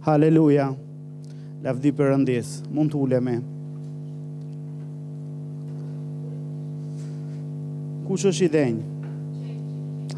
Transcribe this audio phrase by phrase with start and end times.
[0.00, 0.70] Haleluja.
[1.64, 2.60] Lavdi Perëndis.
[2.72, 3.34] Mund të ulemi.
[8.08, 8.78] Kush është i denj?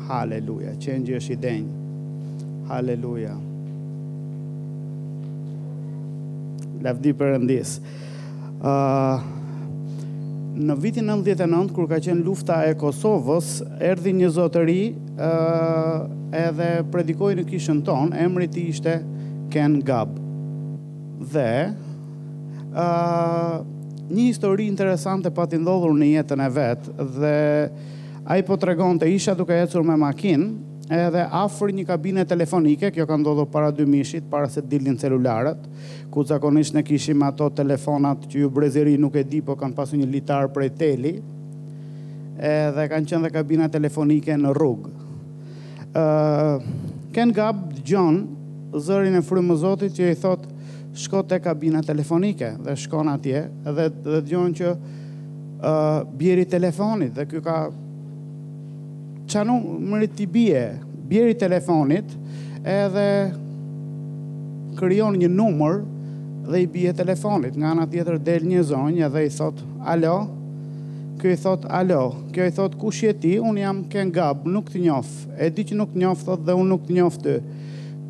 [0.06, 0.76] Haleluja.
[0.82, 1.66] Qenjë është i denj.
[2.70, 3.34] Haleluja.
[6.86, 7.76] Lavdi Perëndis.
[8.62, 9.28] ë uh,
[10.52, 14.82] Në vitin 99 kur ka qenë lufta e Kosovës, erdhi një zotëri
[15.16, 15.94] ë uh,
[16.36, 18.98] edhe predikoi në kishën tonë, emri i tij ishte
[19.52, 20.16] Ken Gab.
[21.32, 21.68] Dhe
[22.72, 23.60] uh,
[24.08, 27.36] një histori interesante pa ndodhur në jetën e vetë dhe
[28.24, 32.24] a i po të regon të isha duke ecur me makinë edhe afër një kabine
[32.28, 35.60] telefonike, kjo ka ndodhur para 2 mishit, para se dilin celularët,
[36.12, 39.96] ku zakonisht ne kishim ato telefonat që ju brezeri nuk e di, po kanë pasu
[39.96, 41.14] një litar prej teli,
[42.36, 44.92] edhe kanë qenë kabina telefonike në rrugë.
[45.92, 46.68] Uh,
[47.14, 48.20] Ken Gab John
[48.80, 50.44] zërin e frymë zotit që i thot
[50.98, 57.26] shko te kabina telefonike dhe shkon atje dhe dhe dëgjon që uh, bjeri telefonit dhe
[57.30, 57.58] ky ka
[59.28, 60.64] çanu mri ti bie
[61.08, 62.12] bjeri telefonit
[62.64, 63.06] edhe
[64.78, 65.82] krijon një numër
[66.48, 70.20] dhe i bie telefonit nga ana tjetër del një zonjë dhe i thot alo
[71.22, 74.72] Kjo i thot, alo, kjo i thot, kush je ti, unë jam Ken Gab, nuk
[74.72, 77.34] të njof, e di që nuk të njof, thot, dhe unë nuk të njof të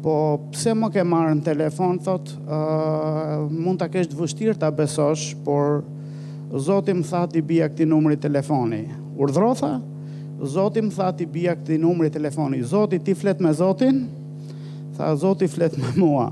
[0.03, 0.15] po
[0.51, 5.29] pse më ke marrë në telefon, thot, uh, mund të kesh të vështirë të besosh,
[5.47, 5.83] por
[6.67, 8.83] zotim tha t'i bia këti numri telefoni.
[9.23, 9.77] Urdhrotha,
[10.55, 12.61] zotim tha t'i bia këti numri telefoni.
[12.67, 14.05] Zotit ti flet me zotin,
[14.99, 16.29] tha zotit flet me mua.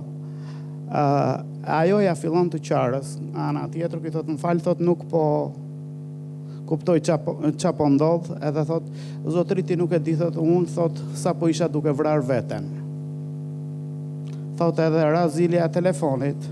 [0.91, 5.25] Uh, ajo ja fillon të qarës, ana tjetër këtë thot, në falë thot, nuk po
[6.71, 8.91] kuptoj qa po, po ndodhë, edhe thot,
[9.37, 12.69] zotriti nuk e di, thot, unë thot, sa po isha duke vrar veten
[14.61, 16.43] thot edhe razilja telefonit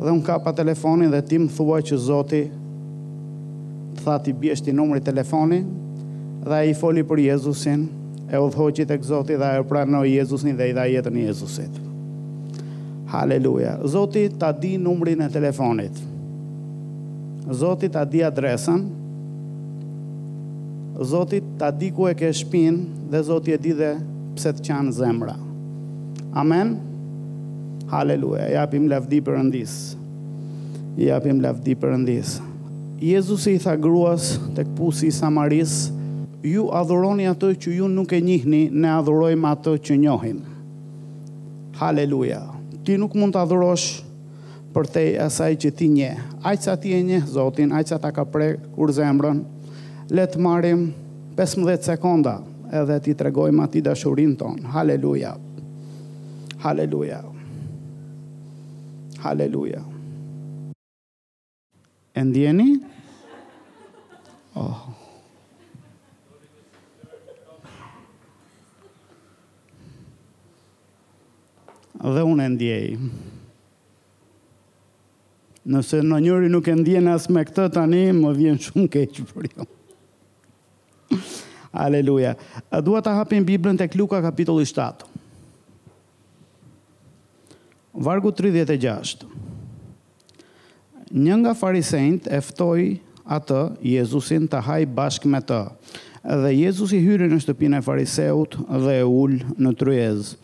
[0.00, 2.40] dhe unë kapa telefonin dhe ti më thua që zoti
[3.98, 5.66] të tha ti bjeshti numri telefonin
[6.46, 7.84] dhe i foli për Jezusin
[8.32, 11.76] e u dhoqit e këzoti dhe e pranoj Jezusin dhe i dha jetën Jezusit
[13.12, 16.00] Haleluja Zoti ta di numri në telefonit
[17.62, 18.84] Zoti ta di adresën
[21.12, 23.92] Zoti ta di ku e ke shpin dhe Zoti e di dhe
[24.36, 26.78] pse të qanë zemra Amen Amen
[27.88, 29.74] Haleluja, japim lavdi përëndis.
[31.00, 32.34] Japim lavdi përëndis.
[33.00, 35.86] Jezus i tha gruas të këpusi i Samaris,
[36.44, 40.42] ju adhuroni ato që ju nuk e njihni, ne adhurojmë ato që njohim.
[41.80, 42.42] Haleluja.
[42.84, 44.02] Ti nuk mund të adhurosh
[44.76, 46.10] për te asaj që ti nje.
[46.42, 49.40] Aqë sa ti e nje, Zotin, aqë ta ka prej kur zemrën,
[50.12, 50.84] letë marim
[51.40, 52.36] 15 sekonda
[52.68, 54.60] edhe ti tregojmë ati dashurin ton.
[54.76, 55.38] Haleluja.
[56.60, 56.62] Haleluja.
[56.68, 57.24] Haleluja.
[59.22, 59.82] Haleluja.
[62.14, 62.68] E ndjeni?
[64.58, 64.84] Oh.
[71.98, 72.86] Dhe unë e ndjej.
[75.68, 79.50] Nëse në njëri nuk e ndjen as me këtë tani, më vjen shumë keqë për
[79.52, 79.68] jo.
[81.78, 82.30] Aleluja.
[82.72, 85.07] A dua ta hapim Biblën tek Luka kapitulli 7.
[87.94, 89.24] Vargu 36
[91.08, 92.98] Një nga farisejnët ftoi
[93.32, 95.62] atë Jezusin të haj bashkë me të,
[96.42, 100.34] dhe Jezus i hyri në shtëpinë e fariseut dhe e ul në tryez.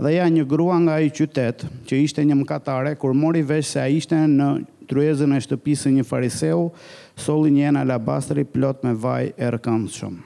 [0.00, 3.84] Dhe ja një grua nga ai qytet, që ishte një mëkatare, kur mori vesh se
[3.84, 4.48] ai ishte në
[4.90, 6.70] tryezën e shtëpisë një fariseu,
[7.20, 10.16] solli një enë alabastri plot me vaj e rëkëndshëm.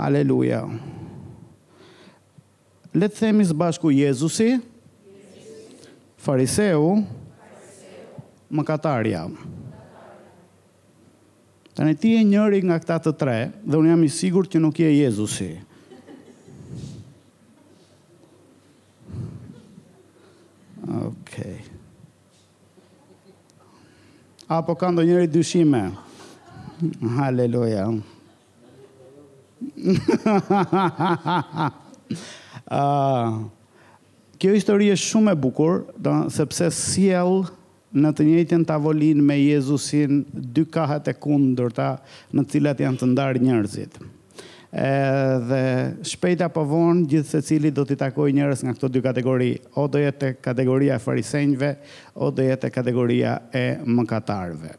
[0.00, 0.64] Halleluja.
[2.92, 4.54] Le të themi së bashku Jezusi,
[6.22, 7.00] fariseu,
[7.42, 8.20] fariseu
[8.54, 9.32] më katar jam.
[11.72, 14.58] Të në ti e njëri nga këta të tre, dhe unë jam i sigur që
[14.62, 15.50] nuk je Jezusi.
[20.92, 21.10] Okej.
[21.10, 21.56] Okay.
[24.52, 25.82] Apo ka ndo njëri dyshime?
[27.18, 27.86] Haleluja.
[27.88, 28.10] Haleluja.
[32.74, 33.28] Ah
[34.42, 37.44] kjo histori është shumë e bukur, do, sepse siel
[37.94, 41.92] në të njëjtën tavolin me Jezusin dy kahat e kundërta
[42.34, 44.00] në cilat janë të ndarë njërzit.
[44.72, 44.90] E,
[45.46, 45.60] dhe
[46.14, 49.50] shpejt apo vonë gjithë se cili do t'i takoj njërës nga këto dy kategori.
[49.78, 51.70] O do jetë kategoria e farisenjve,
[52.18, 54.74] o do jetë kategoria e mëkatarve.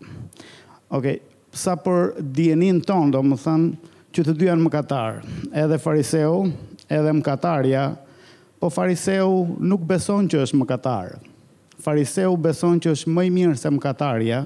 [0.97, 1.21] Okej,
[1.55, 5.23] sa për djenin tonë, do më thënë, që të dy janë mëkatarë,
[5.63, 6.49] edhe fariseu,
[6.89, 7.91] edhe mëkatarja,
[8.63, 9.27] Po fariseu
[9.59, 11.17] nuk beson që është mëkatar.
[11.83, 14.37] Fariseu beson që është më i mirë se mëkatarja,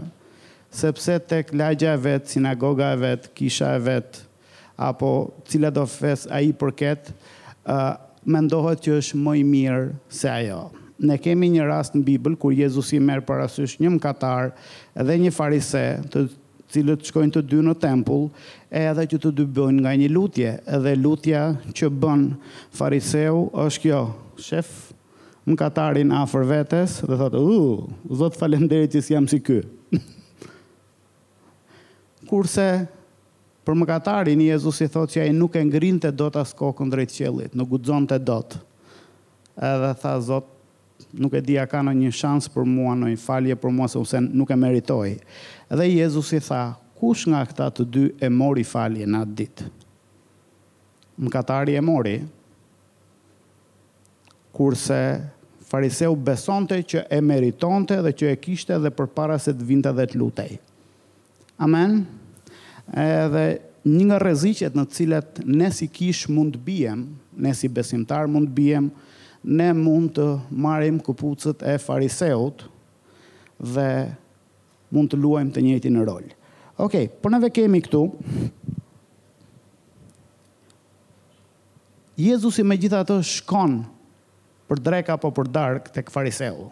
[0.74, 4.18] sepse tek lagja e vet, sinagoga e vet, kisha e vet
[4.74, 5.12] apo
[5.46, 7.14] cila do fes ai përket,
[7.70, 9.86] ë uh, mendohet që është më i mirë
[10.20, 10.64] se ajo.
[10.98, 14.50] Ne kemi një rast në Bibël kur Jezusi merr parasysh një mëkatar
[14.98, 16.26] dhe një farise, të
[16.74, 18.28] cilët shkojnë të dy në tempull,
[18.76, 21.44] edhe që të dy bëjnë nga një lutje, edhe lutja
[21.78, 22.26] që bën
[22.76, 24.02] fariseu është kjo,
[24.44, 24.72] shef,
[25.48, 29.40] më katarin a fër vetës, dhe thotë, u, uh, zotë falenderi që si jam si
[29.40, 29.62] ky."
[32.30, 32.68] Kurse,
[33.64, 36.92] për më katarin, Jezus i thotë që ai i nuk e ngrinte do të kokën
[36.92, 38.60] drejt qëllit, nuk gudzon të do të,
[39.72, 40.57] edhe tha Zot,
[41.12, 43.88] nuk e di a ka në një shans për mua, në një falje për mua,
[43.92, 45.14] se usen nuk e meritoj.
[45.70, 46.64] Dhe Jezus i tha,
[46.98, 49.70] kush nga këta të dy e mori falje në atë ditë?
[51.18, 51.44] Më
[51.76, 52.18] e mori,
[54.54, 55.00] kurse
[55.66, 60.06] fariseu besonte që e meritonte dhe që e kishte dhe për se të vinte dhe
[60.08, 60.60] të lutej.
[61.58, 62.06] Amen?
[62.94, 68.28] Edhe një nga rreziqet në cilat ne si kish mund të biem, ne si besimtar
[68.30, 68.90] mund të biem,
[69.44, 72.66] ne mund të marim këpucët e fariseut
[73.60, 73.90] dhe
[74.94, 76.26] mund të luajmë të njëti në rol.
[76.78, 78.04] Ok, për neve kemi këtu,
[82.18, 83.76] Jezusi me gjitha të shkon
[84.70, 86.64] për drek apo për dark të fariseu.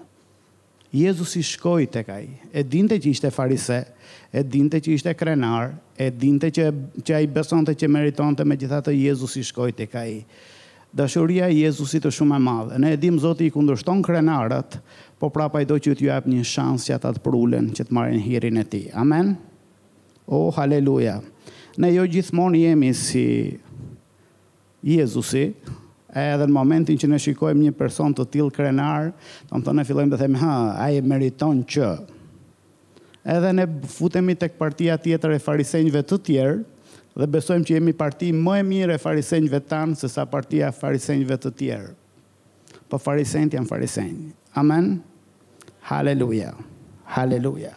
[0.96, 2.24] Jezusi shkoj të kaj,
[2.56, 3.78] e dinte që ishte farise,
[4.34, 6.66] e dinte që ishte krenar, e dinte që,
[7.06, 10.08] që a i beson të që meriton të me gjitha të Jezusi shkoj të kaj.
[10.08, 10.54] Jezusi shkoj të kaj
[10.96, 12.78] dashuria e Jezusit është shumë e madhe.
[12.80, 14.78] Ne e dimë Zoti i kundërshton krenarët,
[15.20, 17.96] po prapa i do që t'ju jap një shans që ata të prulën, që të
[17.98, 18.86] marrin hirin e tij.
[18.96, 19.34] Amen.
[20.26, 21.18] O oh, haleluja.
[21.84, 23.26] Ne jo gjithmonë jemi si
[24.86, 25.50] Jezusi,
[26.16, 29.10] edhe në momentin që ne shikojmë një person të tillë krenar,
[29.50, 31.90] do të thonë ne fillojmë të themi, "Ha, ai meriton që"
[33.26, 36.60] Edhe ne futemi tek partia tjetër e farisejve të tjerë,
[37.16, 41.38] dhe besojmë që jemi parti më e mirë e farisenjve tanë se sa partia farisenjve
[41.46, 41.94] të tjerë.
[42.92, 44.18] Po farisenjt janë farisenj.
[44.60, 44.98] Amen.
[45.88, 46.52] Haleluja.
[47.16, 47.72] Haleluja.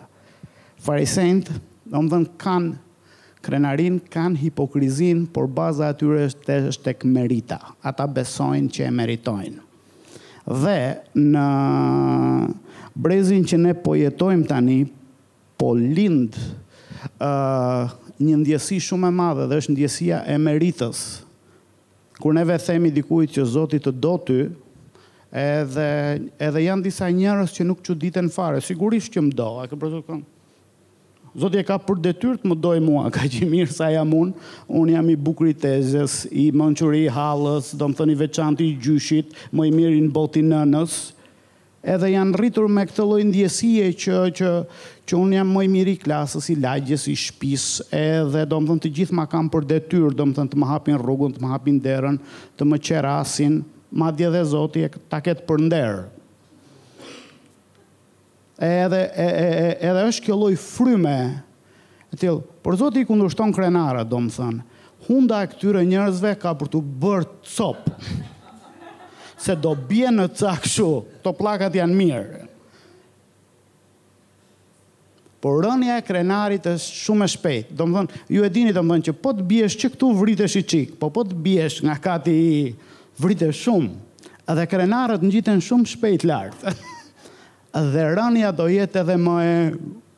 [0.82, 1.52] Farisenjt,
[1.88, 2.73] do më dhënë, kanë
[3.46, 6.58] krenarin, kanë hipokrizin, por baza atyre është
[7.05, 7.61] të merita.
[7.87, 9.64] Ata besojnë që e meritojnë.
[10.49, 10.79] Dhe
[11.14, 11.46] në
[12.99, 14.79] brezin që ne po jetojmë tani,
[15.58, 16.46] po lindë,
[17.20, 21.03] uh, një ndjesi shumë e madhe dhe është ndjesia e meritës.
[22.19, 24.38] Kur neve themi dikujt që Zoti të do ty,
[25.31, 25.87] edhe
[26.43, 30.25] edhe janë disa njerëz që nuk çuditen fare, sigurisht që më do, a ke përshtatur?
[31.38, 34.35] Zoti e ka për detyrë të më dojë mua, ka që mirë sa jam unë,
[34.75, 39.31] unë jam i bukri tezës, i mënqëri i halës, do më thëni veçanti i gjyshit,
[39.55, 40.97] më i mirë i në botin nënës,
[41.82, 44.50] edhe janë rritur me këtë lloj ndjesie që që
[45.08, 47.64] që un jam më i miri i klasës i lagjes, i shtëpis,
[47.96, 51.48] edhe domthon të gjithë ma kanë për detyrë domthon të më hapin rrugën, të më
[51.54, 52.19] hapin derën,
[52.60, 53.56] të më çerasin,
[53.88, 56.02] madje edhe Zoti e ta ket për nder.
[58.69, 61.16] Edhe e, e, edhe është kjo lloj fryme
[62.12, 64.58] e por Zoti i kundërshton krenarët domthon.
[65.08, 67.88] Hunda e këtyre njerëzve ka për të bërë cop
[69.38, 70.26] se do bje në
[70.67, 70.88] shu,
[71.23, 72.44] to plakat janë mirë.
[75.38, 77.68] Por rënja e krenarit është shumë e shpejt.
[77.78, 80.09] Do më dhënë, ju e dini do më dhënë që po të biesh që këtu
[80.18, 82.59] vritesh i qik, po po të biesh nga kati i
[83.23, 83.95] vritesh shumë,
[84.50, 86.75] edhe krenarët në gjitën shumë shpejt lartë.
[87.78, 89.57] edhe rënja do jetë edhe më e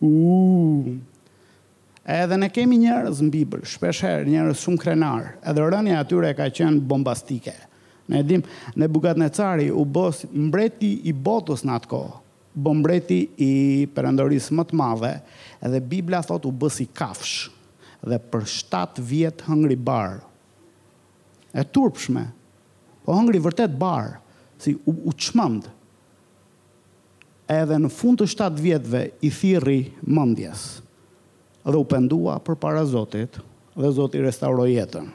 [0.01, 0.97] uuuu.
[2.11, 6.33] Edhe ne kemi njerëz në Bibël, shpesh herë njerëz shumë krenar, edhe rënja e atyre
[6.39, 7.53] ka qenë bombastike.
[8.11, 8.43] Ne e dim,
[8.75, 12.17] në bukat në cari, u bos mbreti i botës në atë kohë,
[12.59, 13.51] bo mbreti i
[13.95, 15.13] përëndërisë më të madhe,
[15.63, 17.47] edhe Biblia thot u bësi kafsh,
[18.03, 20.19] dhe për 7 vjetë hëngri barë.
[21.55, 22.25] E turpshme,
[23.07, 24.19] po hëngri vërtet barë,
[24.61, 25.13] si u, u
[27.51, 30.61] edhe në fund të 7 vjetëve i thiri mëndjes,
[31.67, 33.39] dhe u pendua për para Zotit,
[33.75, 35.09] dhe Zotit i restauro jetën.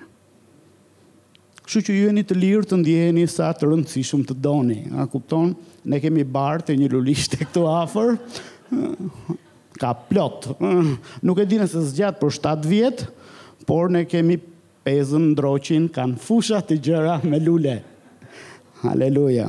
[1.65, 4.83] Kështu që ju jeni të lirë të ndjeheni sa të rëndësishëm të doni.
[5.01, 5.55] A kupton?
[5.89, 8.11] Ne kemi barë të një lulishtë këtu afer.
[9.81, 10.45] Ka plot.
[11.25, 13.07] Nuk e dinë se zgjat për 7 vjetë,
[13.65, 14.37] por ne kemi
[14.85, 17.79] pezën, ndroqin, kanë fusha të gjëra me lule.
[18.83, 19.47] Haleluja.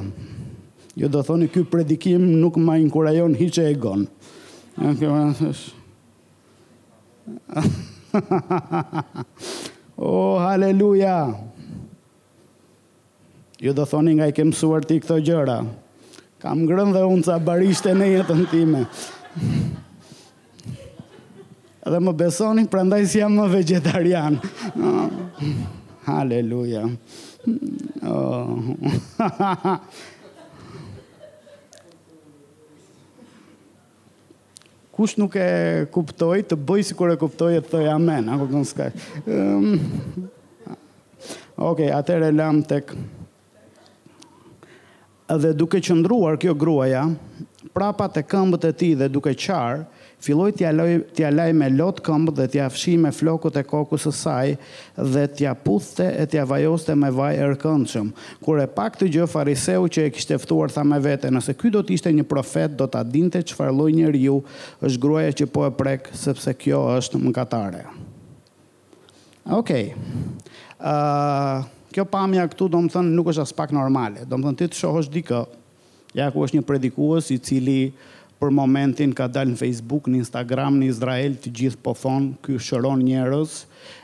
[0.97, 4.07] Ju jo, do thoni, ky predikim nuk ma inkurajon hiqe e gonë.
[10.01, 10.47] oh, haleluja.
[10.47, 11.21] Haleluja.
[13.59, 15.61] Ju do thoni nga i ke mësuar ti këto gjëra.
[16.43, 18.83] Kam ngrënë dhe unë ca barishte në jetën time.
[21.87, 24.37] Dhe më besoni, prandaj si jam më vegetarian.
[24.77, 25.49] Oh.
[26.07, 26.85] Haleluja.
[28.05, 28.61] Oh.
[34.97, 35.49] Kush nuk e
[35.97, 38.31] kuptoj, të bëj si kur e kuptoj e të thëj amen.
[38.37, 38.91] Ako të nësë kaj.
[39.25, 39.71] Um.
[39.73, 40.33] Ehm.
[41.57, 43.13] Oke, okay, atër e lam të këtë
[45.35, 47.09] dhe duke qëndruar kjo gruaja,
[47.75, 49.83] prapa të këmbët e ti dhe duke qarë,
[50.23, 54.55] filloj t'ja laj me lot këmbët dhe t'ja fshi me flokët e kokus saj
[54.97, 58.13] dhe t'ja puthte e t'ja vajoste me vaj erkëndshëm.
[58.43, 61.75] Kur e pak të gjë fariseu që e kishte ftuar tha me vete, nëse ky
[61.75, 64.39] do t'ishte një profet, do t'a dinte që farloj një riu,
[64.79, 67.85] është gruaja që po e prek, sepse kjo është katare.
[69.47, 69.93] Okej.
[69.95, 70.45] Okay.
[70.77, 74.27] Uh, kjo pamja këtu do më thënë, nuk është as pak normale.
[74.29, 75.39] Do më thënë, ti të shohësh dikë,
[76.19, 77.79] ja ku është një predikues i cili
[78.37, 82.59] për momentin ka dalë në Facebook, në Instagram, në Izrael, të gjithë po thonë, ky
[82.61, 83.55] shëron njerëz,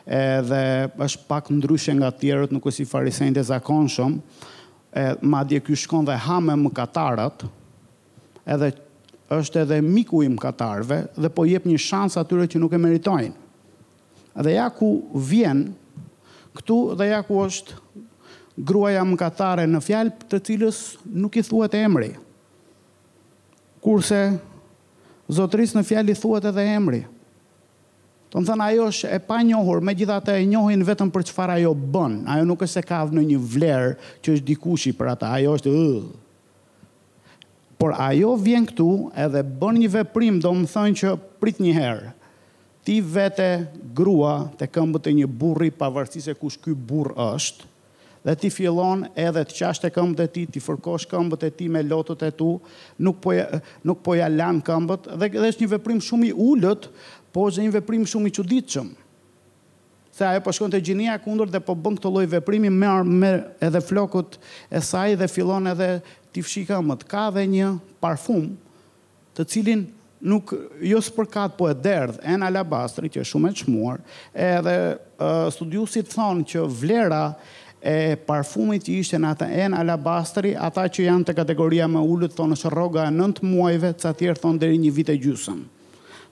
[0.08, 0.62] edhe
[1.04, 5.76] është pak ndryshe nga tjerët, nuk është i farisejnë të zakonshëm, e, ma dje ky
[5.84, 7.44] shkon dhe hame më katarat,
[8.56, 8.72] edhe
[9.42, 12.80] është edhe miku i më katarve, dhe po jep një shansë atyre që nuk e
[12.88, 13.36] meritojnë.
[14.48, 15.81] Dhe ja ku vjenë,
[16.56, 17.78] këtu dhe ja ku është
[18.68, 22.10] gruaja më katare në fjalë të cilës nuk i thuhet emri.
[23.82, 24.18] Kurse
[25.32, 27.00] zotëris në fjalë i thuhet edhe emri.
[28.32, 32.20] Të më thënë ajo është e panjohur, megjithatë e njohin vetëm për çfarë ajo bën.
[32.32, 33.90] Ajo nuk është e ka në një vlerë
[34.24, 35.32] që është dikushi për ata.
[35.36, 35.90] Ajo është ë.
[37.82, 38.86] Por ajo vjen këtu
[39.20, 42.10] edhe bën një veprim, do të thënë që prit një herë
[42.86, 47.68] ti vete grua të këmbët e një burri pavarësisht se kush ky burr është
[48.22, 51.66] dhe ti fillon edhe të qashtë e këmbët e ti, ti fërkosh këmbët e ti
[51.70, 52.52] me lotët e tu,
[53.02, 53.32] nuk po,
[53.82, 56.86] nuk po ja lanë këmbët, dhe, dhe është një veprim shumë i ullët,
[57.34, 58.92] po është një veprim shumë i quditëshëm.
[60.14, 63.82] Se ajo po shkon të gjinia kundur dhe po bën këtë loj veprimi me, edhe
[63.82, 64.38] flokët
[64.70, 65.88] e saj dhe fillon edhe
[66.30, 67.02] ti fshi këmbët.
[67.10, 68.52] Ka dhe një parfum
[69.34, 69.82] të cilin
[70.22, 70.54] nuk
[70.86, 74.00] jo spërkat po e derdh en alabastri që është shumë e çmuar,
[74.32, 77.22] edhe uh, studiosit thonë që vlera
[77.82, 77.96] e
[78.28, 82.58] parfumit që ishte në ata en alabastri, ata që janë të kategoria më ullët, thonë
[82.58, 85.64] është rroga e 9 muajve, ca tjerë thonë deri një vit e gjusëm.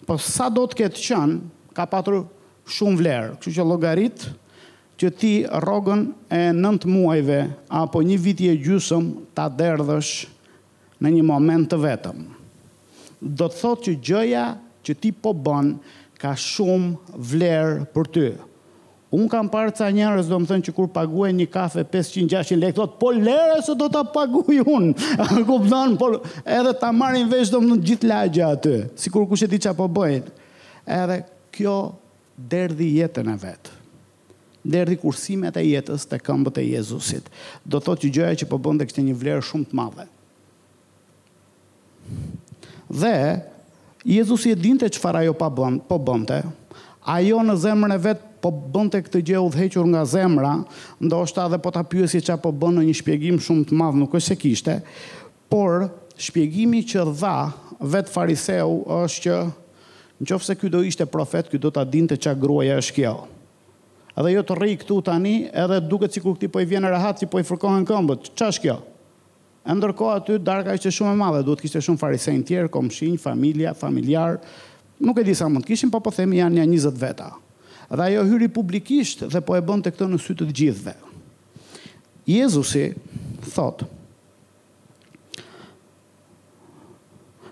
[0.07, 1.39] Po sa do të ketë qënë,
[1.75, 2.23] ka patur
[2.71, 4.29] shumë vlerë, që që logarit
[5.01, 7.43] që ti rrogën e 9 muajve
[7.75, 10.15] apo një vit e gjusëm ta derdhësh
[11.01, 12.27] në një moment të vetëm
[13.21, 14.45] do të thotë që gjëja
[14.87, 15.75] që ti po bën
[16.21, 18.29] ka shumë vlerë për ty.
[19.17, 22.77] Un kam parë ca njerëz do të thonë që kur paguajnë një kafe 500-600 lekë,
[22.79, 24.93] thotë po lere se do ta paguaj un.
[25.49, 25.97] Kupton?
[26.01, 26.13] Po
[26.45, 29.89] edhe ta marrin veç do të gjithë lagja aty, sikur kush e di çfarë po
[29.99, 30.35] bëjnë.
[31.01, 31.21] Edhe
[31.57, 31.77] kjo
[32.39, 33.73] derdhi jetën e vet.
[34.61, 37.29] Derdhi kursimet e jetës te këmbët e Jezusit.
[37.65, 40.07] Do thotë që gjëja që po bën tek një vlerë shumë të madhe.
[42.91, 43.43] Dhe
[44.03, 46.37] Jezusi e dinte që fara jo pa po bënte,
[47.07, 50.53] a jo në zemrën e vetë po bënte këtë gjë u dhequr nga zemra,
[51.05, 53.67] ndoshta është ta dhe po ta pyësi që a po bënë në një shpjegim shumë
[53.69, 54.77] të madhë nuk është se kishte,
[55.53, 57.35] por shpjegimi që dha
[57.81, 62.17] vetë fariseu është që në qofë se kjo do ishte profet, kjo do ta dinte
[62.17, 63.13] që a gruaja është kjo.
[64.19, 67.29] Edhe jo të rri këtu tani, edhe duke cikur këti po i vjenë rahat, si
[67.29, 68.81] po i fërkohen këmbët, që është kjo?
[69.61, 74.39] Ndërko aty, darka ishte shumë e madhe, duhet kishte shumë farisejnë tjerë, komëshinj, familia, familjar,
[75.05, 77.27] nuk e disa mund kishin, pa po, po themi janë një njëzët veta.
[77.91, 80.95] Dhe ajo hyri publikisht dhe po e bënd të këto në sytë të gjithve.
[82.31, 82.87] Jezusi
[83.53, 83.85] thot,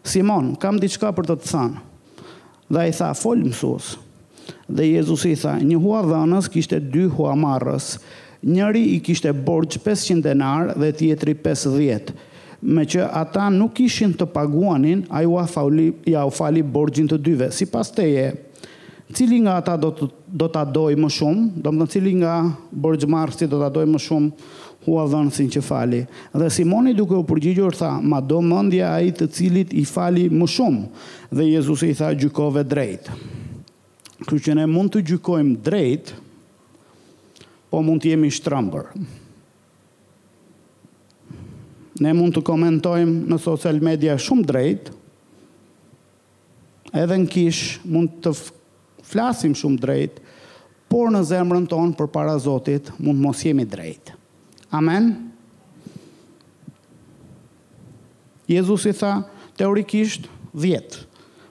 [0.08, 1.78] Simon, kam diqka për të të thanë.
[2.72, 3.94] dhe i tha, folë mësus,
[4.68, 7.98] dhe Jezusi tha, një hua dhanës kishte dy hua marës,
[8.42, 12.12] njëri i kishte borx 500 denar dhe tjetri 50
[12.62, 15.46] me që ata nuk ishin të paguanin, a ju a
[16.06, 17.50] ja u fali borgjin të dyve.
[17.54, 18.32] Si pas teje,
[19.14, 23.46] cili nga ata do të do ta doj më shumë, do të cili nga borxmarrësi
[23.48, 24.32] do ta doj më shumë
[24.84, 26.02] hua dhënësin që fali.
[26.34, 30.26] Dhe Simoni duke u përgjigjur tha, ma do mëndja a i të cilit i fali
[30.30, 30.82] më shumë.
[31.32, 33.14] Dhe Jezus i tha gjykove drejtë.
[34.26, 36.18] Kërë që ne mund të gjykojmë drejtë,
[37.68, 38.92] po mund të jemi shtrëmbër.
[42.04, 44.92] Ne mund të komentojmë në social media shumë drejt,
[46.96, 48.32] edhe në kish mund të
[49.08, 50.20] flasim shumë drejt,
[50.88, 54.14] por në zemrën tonë për para Zotit mund mos jemi drejt.
[54.72, 55.10] Amen?
[58.48, 59.16] Jezus i tha,
[59.60, 60.24] teorikisht,
[60.56, 61.02] dhjetë.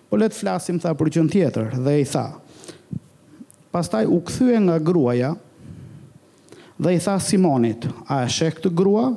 [0.10, 2.24] Po letë flasim, tha, për qënë tjetër, dhe i tha,
[3.76, 5.36] pastaj u këthyë nga gruaja,
[6.78, 9.08] dhe i tha Simonit, a e shek këtë grua?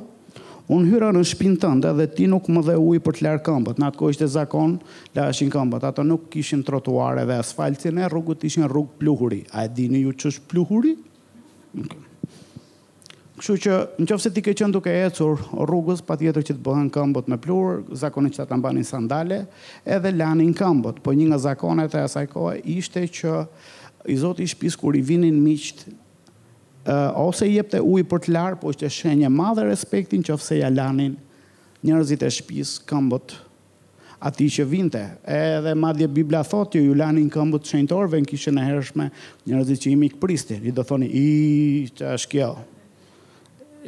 [0.71, 3.81] Unë hyra në shpinë tënde dhe ti nuk më dhe ujë për të lërë këmbët.
[3.81, 4.77] Në atë kohë ishte zakon,
[5.17, 5.87] lërëshin këmbët.
[5.89, 9.41] Ato nuk kishin trotuare dhe asfaltin e rrugët ishin rrugë pluhuri.
[9.51, 10.93] A e dini ju që është pluhuri?
[13.41, 16.89] Kështu që në qofë ti ke qënë duke ecur rrugës, pa tjetër që të bëhen
[16.93, 19.41] këmbët me pluhur, zakoni që ta mbanin sandale,
[19.83, 21.01] edhe lanin këmbët.
[21.03, 22.27] Po një nga zakonet e asaj
[22.77, 23.41] ishte që
[24.09, 25.99] i zoti shpis kur i vinin miqtë
[26.87, 30.33] uh, ose i jepte ujë për të larë, po është e shenje madhe respektin që
[30.35, 31.15] ofse ja lanin
[31.85, 33.35] njërzit e shpis këmbët
[34.27, 35.01] ati që vinte.
[35.25, 39.07] Edhe madje Biblia thotë që ju lanin këmbët shenjtorve në kishën e hershme
[39.49, 40.59] njërzit që imi këpristi.
[40.61, 41.27] I do thoni, i
[41.97, 42.51] që është kjo.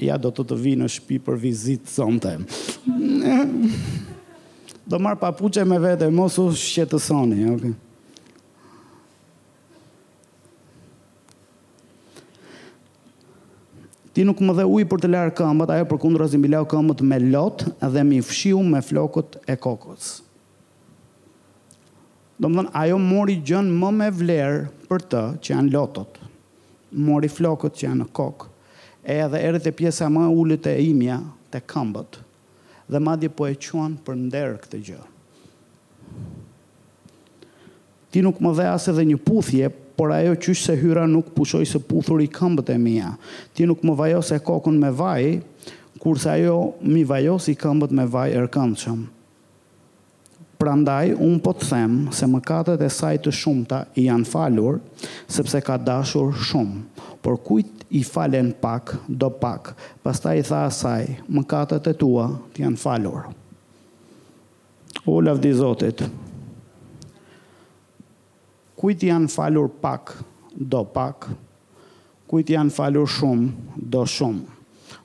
[0.01, 2.33] Ja do të të vinë në shpi për vizitë sonte.
[4.89, 7.45] do marë papuqe me vete, mos u shqetësoni.
[7.53, 7.75] Okay.
[14.13, 17.17] ti nuk më dhe ujë për të lërë këmbët, ajo për kundra zimbileu këmbët me
[17.33, 20.11] lot dhe mi fshiu me flokët e kokës.
[22.37, 26.19] Do më dhënë, ajo mori gjën më me vlerë për të që janë lotot,
[26.93, 28.51] mori flokët që janë në kokë,
[29.09, 31.17] e edhe erë të pjesa më ullit e imja
[31.53, 32.19] të këmbët,
[32.93, 35.01] dhe madje po e quan për nderë këtë gjë.
[38.13, 41.63] Ti nuk më dhe asë edhe një puthje por ajo qysh se hyra nuk pushoj
[41.69, 43.11] se puthur i këmbët e mija.
[43.53, 45.33] Ti nuk më vajos e kokën me vaj,
[46.01, 49.03] kurse ajo mi vajos i këmbët me vaj e rëkëndëshëm.
[50.63, 54.77] Prandaj, unë po të them se mëkatet e saj të shumëta i janë falur,
[55.27, 56.87] sepse ka dashur shumë.
[57.23, 59.73] Por kujt i falen pak, do pak,
[60.03, 63.27] pastaj i tha asaj, mëkatet e tua të janë falur.
[65.05, 66.05] O lavdi Zotit
[68.83, 70.11] kujt janë falur pak,
[70.51, 71.29] do pak,
[72.27, 73.45] kujt janë falur shumë,
[73.79, 74.41] do shumë.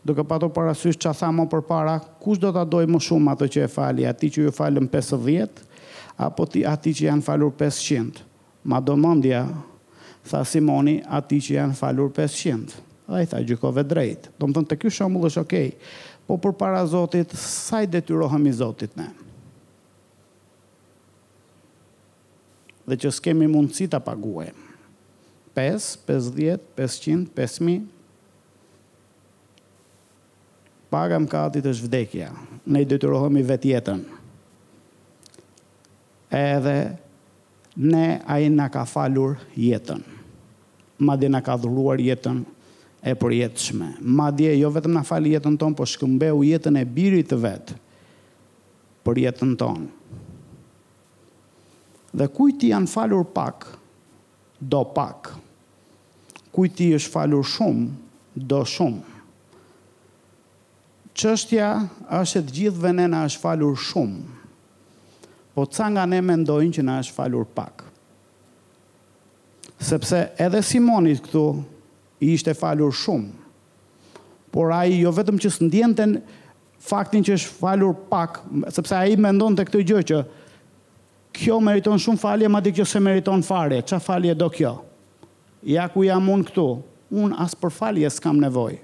[0.02, 3.48] Duke pato parasysh që tha më për para, kush do të doj më shumë atë
[3.54, 5.62] që e fali, ati që ju falën 50,
[6.26, 8.24] apo ti, ati që janë falur 500.
[8.68, 9.44] Ma do mëndja,
[10.28, 12.74] tha Simoni, ati që janë falur 500.
[13.08, 14.34] Dhe i tha gjykove drejtë.
[14.40, 18.50] Do më thënë të kjo shumë është okej, okay, po për para Zotit, saj detyrohëm
[18.50, 19.06] i Zotit Ne?
[22.88, 24.64] dhe që s'kemi mundësi ta paguajmë.
[25.58, 27.82] 5, 50, 500, 5000.
[30.92, 32.28] më ka atit është vdekja,
[32.66, 34.00] ne i dytyrohemi vetë jetën.
[36.32, 36.78] Edhe
[37.76, 40.00] ne a i nga ka falur jetën.
[40.98, 42.42] Ma dhe nga ka dhuruar jetën
[43.02, 46.74] e për jetë Ma dhe jo vetëm nga fali jetën tonë, po shkëmbe u jetën
[46.76, 47.76] e birit të vetë
[49.04, 49.97] për jetën tonë.
[52.14, 53.66] Dhe kujti janë falur pak,
[54.60, 55.32] do pak.
[56.54, 57.88] Kujti është falur shumë,
[58.48, 59.02] do shumë.
[61.18, 61.68] Qështja
[62.20, 64.22] është të gjithë venena është falur shumë,
[65.56, 67.82] po të sanga ne mendojnë që na është falur pak.
[69.82, 71.42] Sepse edhe Simonit këtu
[72.22, 73.34] i ishte falur shumë,
[74.54, 76.22] por ai jo vetëm që së ndjenë
[76.88, 78.40] faktin që është falur pak,
[78.72, 80.22] sepse ai mendon të këtë gjë që,
[81.38, 84.72] kjo meriton shumë falje, ma di kjo se meriton fare, qa falje do kjo?
[85.66, 86.64] Ja ku jam unë këtu,
[87.14, 88.78] unë as për falje s'kam nevoj.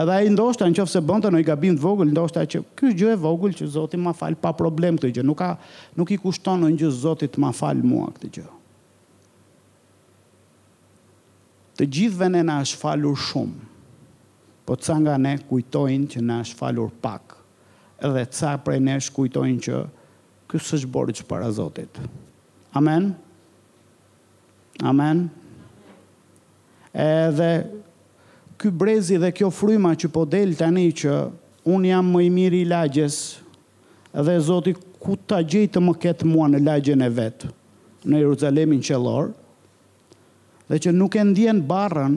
[0.00, 3.18] Edhe ai ndoshta në qofse bënte në gabim të vogël, ndoshta që kështë gjë e
[3.18, 5.50] vogël që Zoti ma fal pa problem këtë gjë, nuk a,
[5.98, 8.46] nuk i kushton në gjë Zotit ma fal mua këtë gjë.
[11.80, 13.66] Të gjithë ne na është falur shumë.
[14.68, 17.39] Po të nga ne kujtojnë që na është falur pak
[18.00, 19.78] edhe ca prej nesh kujtojnë që
[20.50, 22.00] kësë është borë që para Zotit.
[22.76, 23.10] Amen?
[24.82, 25.26] Amen?
[26.90, 27.50] Edhe
[28.60, 31.14] ky brezi dhe kjo fryma që po del tani që
[31.70, 33.18] unë jam më i miri i lagjes
[34.16, 37.52] dhe Zotit ku ta gjejtë më ketë mua në lagjen e vetë
[38.08, 39.30] në Jeruzalemin qellor
[40.70, 42.16] dhe që nuk e ndjen barën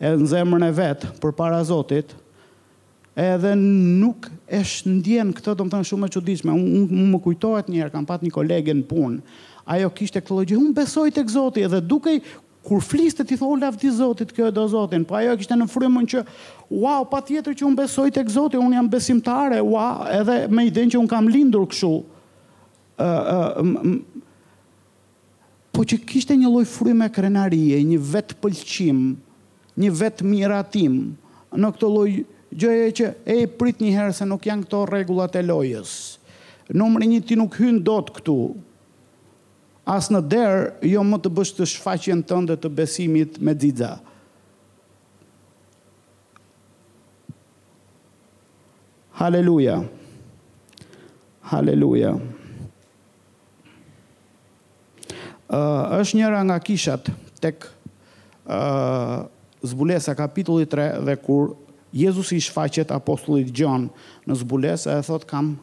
[0.00, 2.16] e në zemrën e vetë për para Zotit,
[3.16, 3.54] edhe
[4.00, 6.52] nuk e shëndjen këtë, do më thënë shumë e qudishme.
[6.54, 9.18] Unë un, më kujtojt njerë, kam pat një kolegën në punë,
[9.74, 12.20] ajo kishte këtë logjë, unë besoj të këzoti, edhe dukej,
[12.66, 16.20] kur fliste ti thonë lavdi zotit kjo do zotin, po ajo kishte në frymën që
[16.76, 20.70] wow, pa tjetër që unë besoj të këzoti, unë jam besimtare, wow, edhe me i
[20.74, 21.88] që unë kam lindur këshu,
[23.00, 23.96] uh, uh,
[25.72, 29.00] po që kishte një loj frymë e krenarie, një vetë pëlqim,
[29.80, 31.00] një vetë miratim,
[31.56, 32.20] në këtë lojë,
[32.50, 35.92] gjëje që e prit një herë se nuk janë këto regullat e lojës.
[36.74, 38.36] Numëri një ti nuk hynë do të këtu,
[39.90, 43.96] as në derë jo më të bësh të shfaqjen tënde të besimit me dhidza.
[49.20, 49.80] Haleluja.
[51.50, 52.14] Haleluja.
[55.50, 57.08] Uh, është njëra nga kishat
[57.42, 57.64] tek
[58.46, 59.24] uh,
[59.66, 61.56] zbulesa kapitulli 3 dhe kur
[61.94, 63.88] Jezusi i shfaqet apostullit Gjon
[64.30, 65.56] në zbules e thot kam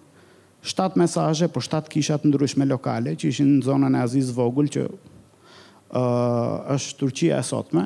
[0.68, 4.84] 7 mesaje për 7 kishat ndryshme lokale që ishin në zonën e Aziz Vogull që
[4.88, 7.86] uh, është Turqia e sotme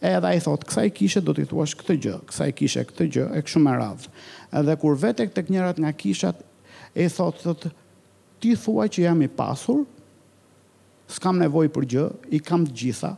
[0.00, 3.26] edhe a i thot kësaj kishe do t'i thuash këtë gjë kësaj kishe këtë gjë
[3.36, 4.08] e këshu me radhë
[4.62, 6.40] edhe kur vete këtë njërat nga kishat
[6.96, 7.68] e thot thot
[8.40, 9.84] ti thua që jam i pasur
[11.12, 13.14] s'kam nevoj për gjë i kam të gjitha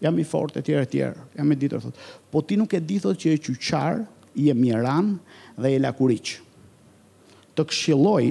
[0.00, 0.96] jam i fortë etj etj
[1.36, 1.96] jam i ditur thot.
[2.32, 4.00] po ti nuk e di thot që je qyçar
[4.34, 5.16] je miran
[5.58, 6.38] dhe je lakuriç
[7.56, 8.22] të këshilloj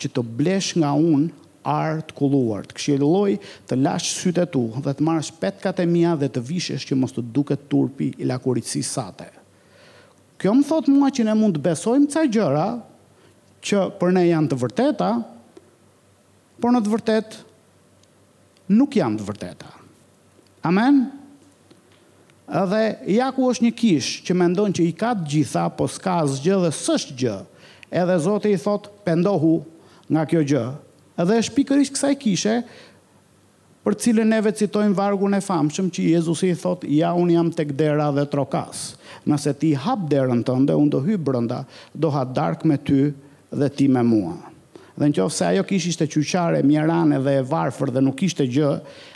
[0.00, 1.38] që të blesh nga unë
[1.70, 3.30] art kulluar të këshilloj
[3.68, 7.12] të lash sytë tu dhe të marrësh petkat e mia dhe të vishësh që mos
[7.14, 9.28] të duket turpi i lakuricis sate
[10.40, 12.68] kjo më thot mua që ne mund të besojmë ca gjëra
[13.60, 15.10] që për ne janë të vërteta
[16.60, 17.42] por në të vërtetë
[18.70, 19.70] nuk janë të vërteta.
[20.60, 21.08] Amen?
[22.50, 22.82] Edhe
[23.16, 26.56] ja ku është një kish që mendon që i ka të gjitha, po s'ka asgjë
[26.64, 27.36] dhe s'është gjë.
[28.02, 29.52] Edhe Zoti i thotë pendohu
[30.10, 30.64] nga kjo gjë.
[31.22, 32.56] Edhe është pikërisht kësaj kishe
[33.86, 37.72] për cilën neve citojmë vargun e famshëm që Jezusi i thotë, ja unë jam tek
[37.78, 38.92] dera dhe trokas.
[39.30, 41.62] Nëse ti hap derën tënde, unë do hy brenda,
[41.94, 43.08] do ha dark me ty
[43.50, 44.49] dhe ti me mua
[44.98, 48.46] dhe në qofë se ajo kishë ishte qyqare, mjerane dhe e varfër dhe nuk ishte
[48.50, 48.70] gjë,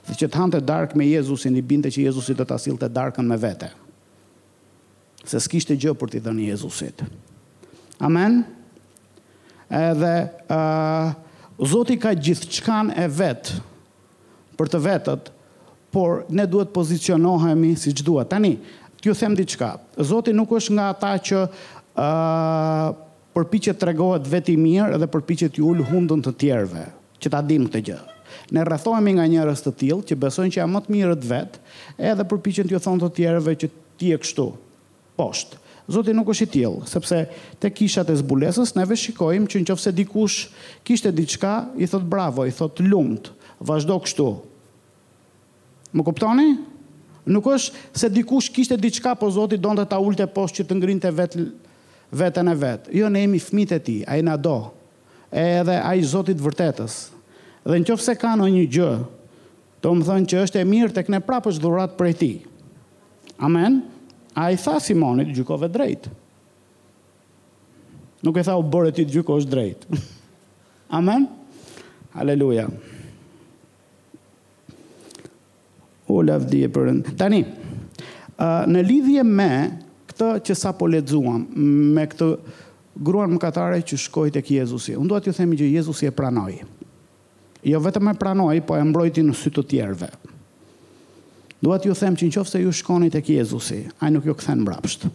[0.09, 3.27] dhe që të hante dark me Jezusin, i binte që Jezusit të tasil të darkën
[3.29, 3.73] me vete.
[5.25, 7.03] Se s'kishte gjë për t'i dhe një Jezusit.
[8.05, 8.43] Amen?
[9.73, 10.15] Edhe,
[10.53, 11.15] uh,
[11.65, 13.61] Zoti ka gjithë qkan e vetë
[14.59, 15.29] për të vetët,
[15.95, 18.29] por ne duhet pozicionohemi si që duhet.
[18.33, 18.57] Tani,
[18.99, 23.04] t'ju them diçka, Zoti nuk është nga ata që uh,
[23.35, 26.85] përpiqet të tregohet vetë mirë dhe përpiqet t'ju ul hundën të tjerëve,
[27.19, 27.97] që ta dim këtë gjë.
[28.55, 31.57] Ne rrethohemi nga njerëz të tillë që besojnë që janë më të mirë të vet,
[32.11, 34.47] edhe përpiqen t'ju thonë të tjerëve që ti je kështu.
[35.19, 35.57] Post.
[35.91, 37.19] Zoti nuk është i tillë, sepse
[37.61, 40.37] te kishat e zbulesës neve shikojmë që nëse dikush
[40.87, 44.29] kishte diçka, i thot bravo, i thot lumt, vazhdo kështu.
[45.95, 46.47] Më kuptoni?
[47.35, 51.13] Nuk është se dikush kishte diçka, por Zoti donte ta ulte poshtë që të ngrinte
[51.17, 51.45] vetë
[52.17, 52.95] vetën e vetë.
[52.95, 54.57] Jo ne jemi fmit e ti, a i na do,
[55.35, 56.97] edhe a i zotit vërtetës.
[57.65, 58.91] Dhe në qofë se ka në një gjë,
[59.85, 62.33] do më thënë që është e mirë të këne prapë është dhurat për e ti.
[63.45, 63.83] Amen?
[64.37, 66.13] A i tha Simonit, gjykove drejtë.
[68.25, 69.99] Nuk e tha u bërë ti gjyko është drejtë.
[70.99, 71.27] Amen?
[72.17, 72.71] Aleluja.
[76.09, 77.01] O lavdi e përën.
[77.21, 77.43] Tani,
[78.73, 79.51] në lidhje me
[80.15, 82.29] këtë që sa po ledzuam me këtë
[83.03, 84.95] gruan më katare që shkoj të kjezusi.
[84.95, 86.55] Unë dua ju themi që Jezusi e pranoj.
[87.67, 90.11] Jo vetëm e pranoj, po e mbrojti në sy të tjerve.
[91.65, 94.63] Dua ju them që në qofë se ju shkoni tek kjezusi, a nuk ju këthen
[94.63, 95.09] mbrapsht.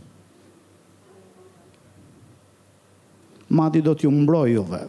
[3.54, 4.82] Madi do t'ju mbroj juve.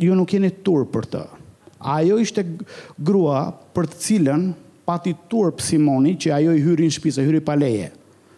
[0.00, 1.26] Ju nuk jeni tur për të.
[1.98, 2.42] Ajo ishte
[2.98, 4.48] grua për të cilën
[4.84, 7.92] pati turp Simoni që ajo i hyri në shpisa, hyri pa leje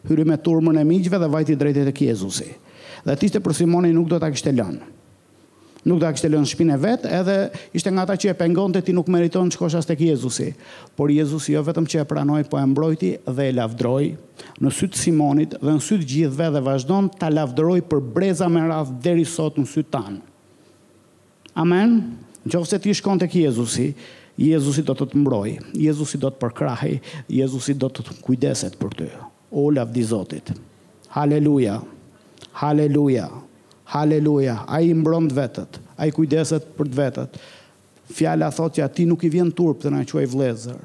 [0.09, 2.51] hyri me turmën e miqve dhe vajti drejtet të kjezusi.
[3.07, 4.91] Dhe ishte për Simoni nuk do të kishte lënë.
[5.83, 7.35] Nuk do ta kishte lënë shpine vetë, edhe
[7.75, 10.53] ishte nga ta që e pengon të ti nuk meriton që kosha së kjezusi.
[10.95, 14.03] Por Jezusi jo vetëm që e pranoj, po e mbrojti dhe e lavdroj
[14.63, 19.01] në sytë Simonit dhe në sytë gjithve dhe vazhdon të lavdroj për breza me radhë
[19.09, 20.21] deri sot në sytë tanë.
[21.65, 21.99] Amen.
[22.47, 23.89] Në se ti shkon të kjezusi,
[24.39, 26.95] Jezusi do të të mbroj, Jezusi do të përkrahi,
[27.43, 29.11] Jezusi do të të kujdeset për ty
[29.53, 30.53] o lavdi Zotit.
[31.11, 31.83] Haleluja,
[32.55, 33.29] haleluja,
[33.87, 37.37] haleluja, a i mbron të vetët, a i kujdeset për të vetët.
[38.17, 40.81] Fjalla thotë që ja, ti nuk i vjen turp të në quaj vlezër,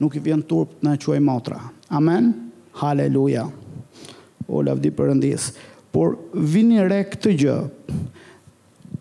[0.00, 1.60] nuk i vjen turp të në quaj motra.
[1.96, 2.32] Amen,
[2.80, 3.44] haleluja,
[4.48, 5.50] o lavdi përëndis.
[5.92, 7.58] Por vini re këtë gjë,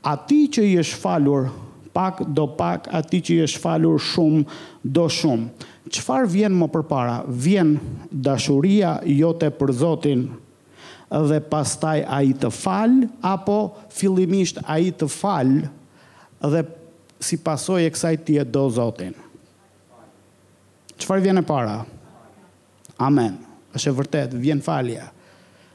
[0.08, 1.50] a ti që i është falur
[1.96, 4.44] pak do pak, a ti që i është falur shumë
[4.84, 7.18] do shumë qëfar vjen më përpara?
[7.28, 7.76] Vjen
[8.12, 10.26] dashuria jote për Zotin
[11.10, 13.56] dhe pastaj a i të fal, apo
[13.98, 15.54] fillimisht a i të fal
[16.54, 16.64] dhe
[17.20, 19.16] si pasoj e kësaj ti e do Zotin?
[21.00, 21.80] Qëfar vjen e para?
[23.00, 23.38] Amen.
[23.74, 25.10] është e vërtet, vjen falja.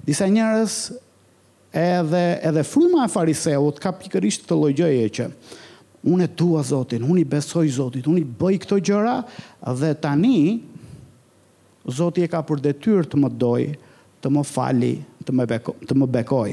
[0.05, 0.75] Disa njërës
[1.73, 5.29] edhe, edhe fruma e fariseut ka pikërisht të lojgjëje që
[6.05, 9.17] unë e dua Zotin, unë i besoj Zotit, unë i bëj këto gjëra
[9.79, 10.61] dhe tani
[11.85, 13.73] Zoti e ka për detyrë të më dojë,
[14.25, 14.93] të më fali,
[15.25, 16.53] të më beko, të më bekoj.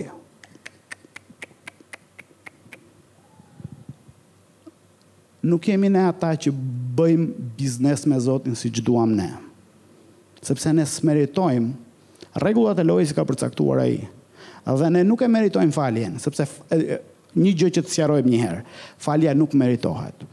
[5.47, 6.51] Nuk kemi ne ata që
[6.99, 9.29] bëjmë biznes me Zotin si që duam ne.
[10.43, 11.71] Sepse ne smeritojmë,
[12.43, 14.01] regullat e lojës i ka përcaktuar e i.
[14.67, 16.45] Dhe ne nuk e meritojmë faljen, sepse
[17.39, 18.63] Një gjë që të sjarojmë një herë,
[19.01, 20.25] falja nuk meritohet.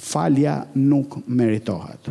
[0.00, 2.08] Falja nuk meritohet.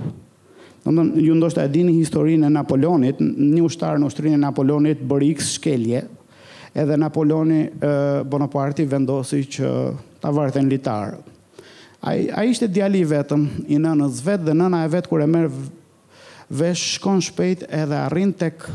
[0.85, 5.01] Në më ju ndoshtë e dini historinë e Napoleonit, një ushtarë në ushtrinë e Napoleonit
[5.09, 6.03] bëri x shkelje,
[6.77, 7.69] edhe Napoleoni e,
[8.29, 9.71] Bonaparti vendosi që
[10.21, 11.17] ta vartën litarë.
[12.05, 15.29] A, a ishte djali i vetëm, i nënës vetë, dhe nëna e vetë kur e
[15.31, 15.49] merë
[16.53, 18.67] vesh shkon shpejt edhe arrin tek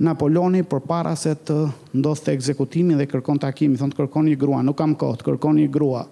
[0.00, 1.54] Napoloni për para se të
[2.00, 5.18] ndodhë të ekzekutimi dhe kërkon të akimi, thonë të kërkon një grua, nuk kam kohë,
[5.20, 6.06] të kërkon një grua.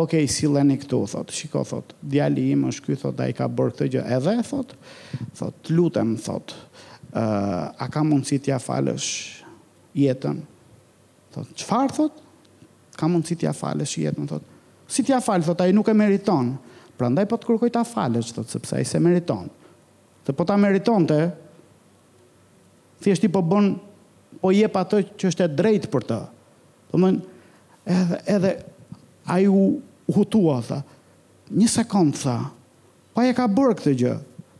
[0.00, 3.46] Okej, si leni këtu, thotë, shiko, thotë, djali im është kjo, thotë, da i ka
[3.46, 4.78] bërë këtë gjë, edhe, thotë,
[5.38, 6.58] thotë, lutem, thotë,
[7.12, 9.06] uh, a ka mundësi t'ja falësh
[10.02, 10.42] jetën?
[11.38, 12.62] Thotë, qëfar, thotë,
[12.98, 14.62] ka mundësi t'ja falësh jetën, thotë,
[14.96, 16.56] si t'ja falë, thotë, a i nuk e meriton,
[16.98, 19.46] pra ndaj po të kërkoj t'a falësh, thotë, sepse a i se meriton.
[20.26, 21.16] të po ta meritonte,
[23.02, 23.72] thjesht i po bën
[24.42, 26.18] po jep ato që është e drejt për të.
[26.90, 27.12] Do të thonë
[27.88, 28.50] edhe edhe
[29.32, 29.78] ai u
[30.14, 30.80] hutua tha.
[31.52, 32.36] Një sekond tha.
[33.12, 34.14] Po ai ka bërë këtë gjë.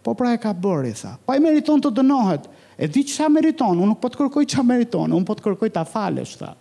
[0.04, 1.12] Po pra ai ka bërë i tha.
[1.22, 2.48] Po ai meriton të dënohet.
[2.78, 5.70] E di çfarë meriton, unë nuk po të kërkoj çfarë meriton, unë po të kërkoj
[5.74, 6.52] ta falësh tha.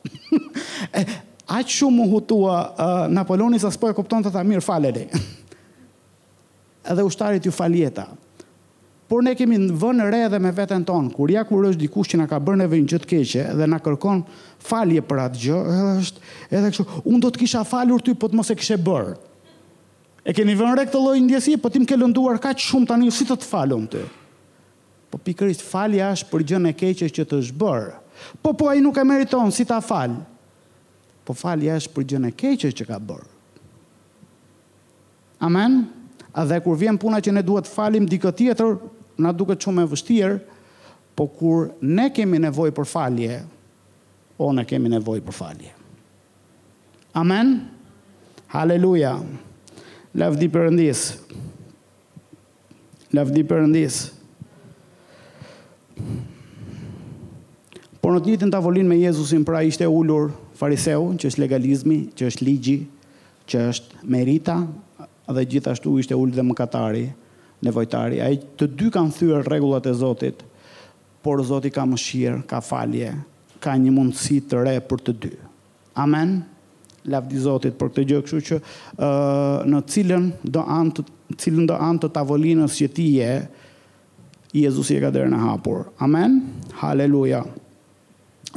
[1.54, 4.96] Ai shumë u hutua uh, Napoleoni sa po e kupton ta mirë falë
[6.88, 8.06] Edhe ushtarit ju faljeta
[9.08, 12.10] por ne kemi në vënë re dhe me veten tonë, kur ja kur është dikush
[12.12, 14.24] që na ka bërë neve një gjithë keqe dhe na kërkon
[14.70, 16.24] falje për atë gjë, edhe është
[16.58, 19.16] edhe kështu, unë do të kisha falur ty, po të mos e kisha bërë.
[20.28, 23.08] E keni vënë re këtë lloj ndjesie, po ti më ke lënduar kaq shumë tani,
[23.16, 24.02] si të të falum ty?
[25.08, 27.86] Po pikërisht falja është për gjën e keqe që të zhbër.
[28.44, 30.18] Po po ai nuk e meriton si ta fal.
[31.24, 33.00] Po falja është për gjën e keqe që ka
[35.40, 35.86] Amen.
[36.34, 38.76] A dhe kur vjen puna që ne duhet falim dikë tjetër,
[39.18, 40.38] na duket shumë e vështirë,
[41.18, 43.40] po kur ne kemi nevojë për falje,
[44.38, 45.72] o ne kemi nevojë për falje.
[47.18, 47.56] Amen.
[48.54, 49.16] Haleluja.
[50.18, 51.02] Lavdi Perëndis.
[53.18, 53.98] Lavdi Perëndis.
[57.98, 62.30] Por në të njëjtën tavolinë me Jezusin pra ishte ulur fariseu, që është legalizmi, që
[62.30, 62.78] është ligji,
[63.50, 64.60] që është merita,
[65.28, 67.27] dhe gjithashtu ishte ulë dhe mëkatari, katari,
[67.64, 68.22] nevojtari.
[68.22, 70.44] Ai të dy kanë thyer rregullat e Zotit,
[71.26, 73.12] por Zoti ka mëshirë, ka falje,
[73.64, 75.34] ka një mundësi të re për të dy.
[75.98, 76.40] Amen.
[77.08, 78.66] Lavdi Zotit për këtë gjë, kështu që ë
[79.00, 81.08] uh, në cilën do an të
[81.40, 83.32] cilën do an të tavolinës që ti je,
[84.58, 85.90] Jezusi e ka dhënë në hapur.
[86.04, 86.38] Amen.
[86.82, 87.42] Halleluja.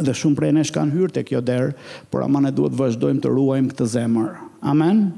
[0.01, 1.73] Dhe shumë prej nesh kanë hyrë tek kjo derë,
[2.13, 4.29] por ama ne duhet të vazhdojmë të ruajmë këtë zemër.
[4.71, 5.09] Amen.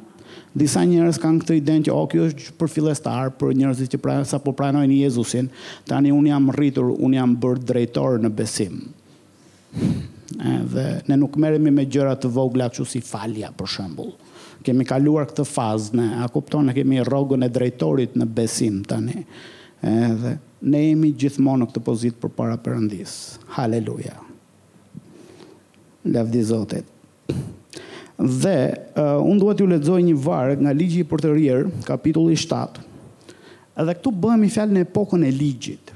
[0.53, 4.19] Disa njerëz kanë këtë idenë që oh, kjo është për fillestar, për njerëzit që pra,
[4.29, 5.49] sapo pranojnë Jezusin.
[5.89, 8.79] Tani un jam rritur, un jam bërë drejtor në besim.
[10.33, 14.13] Edhe ne nuk merremi me gjëra të vogla kështu si falja për shembull.
[14.63, 19.25] Kemi kaluar këtë fazë ne, a kupton, ne kemi rrogën e drejtorit në besim tani.
[19.83, 23.17] Edhe ne jemi gjithmonë në këtë pozitë për para përëndis.
[23.57, 24.19] Haleluja.
[26.13, 26.87] Lavdi Zotit.
[28.17, 28.57] Dhe
[28.97, 32.83] uh, unë duhet ju ledzoj një varë nga ligji për të rirë, kapitulli 7.
[33.81, 35.93] edhe këtu bëhem i fjalë në epokën e ligjit,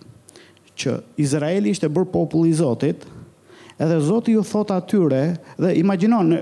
[0.80, 3.04] që Izraeli ishte bërë populli Zotit,
[3.76, 5.20] edhe Zoti ju thot atyre,
[5.60, 6.32] dhe imaginon,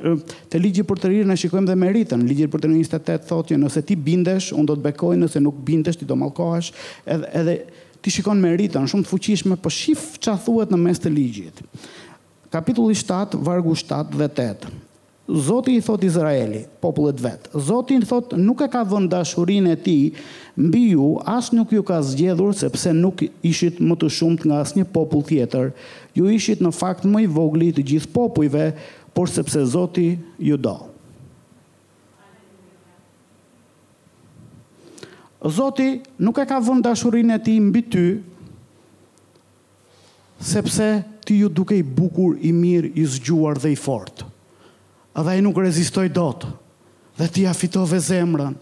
[0.49, 3.51] të ligji për të rirë në shikojmë dhe meritën, ligji për të rirë 28 thot
[3.51, 6.71] që nëse ti bindesh, unë do të bekoj, nëse nuk bindesh, ti do malkohesh,
[7.03, 7.57] edhe, edhe
[8.05, 11.65] ti shikon meritën, shumë të fuqishme, po shif që thuet në mes të ligjit.
[12.55, 14.75] Kapitulli 7, vargu 7 dhe 8.
[15.27, 19.95] Zoti i thot Izraeli, popullit vetë, Zoti i thot nuk e ka vëndashurin e ti,
[20.61, 24.83] mbi ju, asë nuk ju ka zgjedhur, sepse nuk ishit më të shumët nga asë
[24.83, 25.71] një popull tjetër,
[26.13, 28.67] ju ishit në fakt më i vogli të gjithë popullve,
[29.17, 30.11] por sepse Zoti
[30.45, 30.77] ju do.
[35.45, 35.89] Zoti
[36.21, 38.05] nuk e ka vëndashurin e ti mbi ty,
[40.53, 44.24] sepse ti ju duke i bukur, i mirë, i zgjuar dhe i fortë
[45.23, 46.47] dhe i nuk rezistoi dot.
[47.17, 48.55] Dhe ti ja fitove zemrën.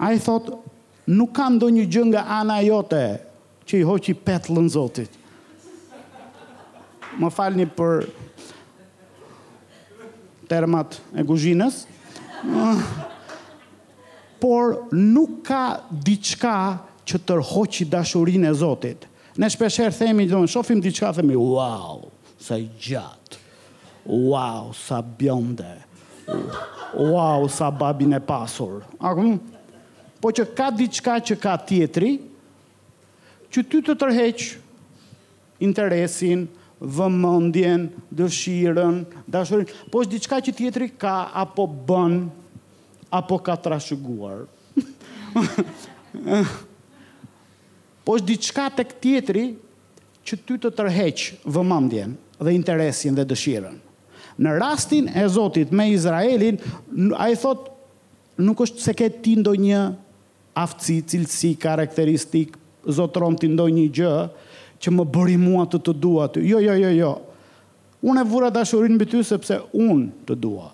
[0.00, 0.50] A i thot,
[1.08, 3.02] nuk kam do një gjë nga ana jote,
[3.66, 5.12] që i hoqi petlën zotit.
[7.20, 8.06] Më falni për
[10.50, 11.82] termat e guzhinës.
[14.40, 16.54] Por nuk ka diçka
[17.04, 19.04] që tërhoqi dashurinë e Zotit.
[19.40, 22.02] Ne shpesherë themi, do në shofim diqka, themi, wow,
[22.44, 23.38] sa i gjatë,
[24.28, 25.70] wow, sa bjonde,
[26.98, 28.82] wow, sa babin e pasur.
[29.00, 29.38] Akum?
[30.20, 32.10] Po që ka diqka që ka tjetri,
[33.48, 34.44] që ty të tërheq
[35.64, 36.44] interesin,
[36.80, 37.88] vëmëndjen,
[38.20, 41.14] dëshiren, dashurin, po është diqka që tjetri ka
[41.48, 42.26] apo bën,
[43.08, 44.44] apo ka trashëguar.
[48.10, 49.42] Po është diçka tek tjetri
[50.26, 51.20] që ty të tërheq
[51.54, 53.76] vëmendjen dhe interesin dhe dëshirën.
[54.42, 56.58] Në rastin e Zotit me Izraelin,
[57.14, 57.68] ai thot
[58.42, 59.84] nuk është se ke ti ndonjë
[60.58, 62.58] aftësi, cilësi, karakteristik,
[62.90, 64.18] zotron ti ndonjë gjë
[64.82, 66.42] që më bëri mua të të dua ty.
[66.50, 67.12] Jo, jo, jo, jo.
[68.10, 70.66] Unë e vura dashurin mbi ty sepse unë të dua.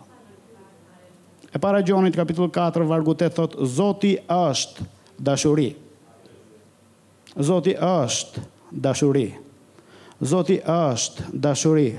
[1.52, 4.88] E para Gjonit kapitull 4 vargu 8 thot Zoti është
[5.20, 5.74] dashuri.
[7.36, 8.40] Zoti është
[8.72, 9.26] dashuri.
[10.24, 11.90] Zoti është dashuri.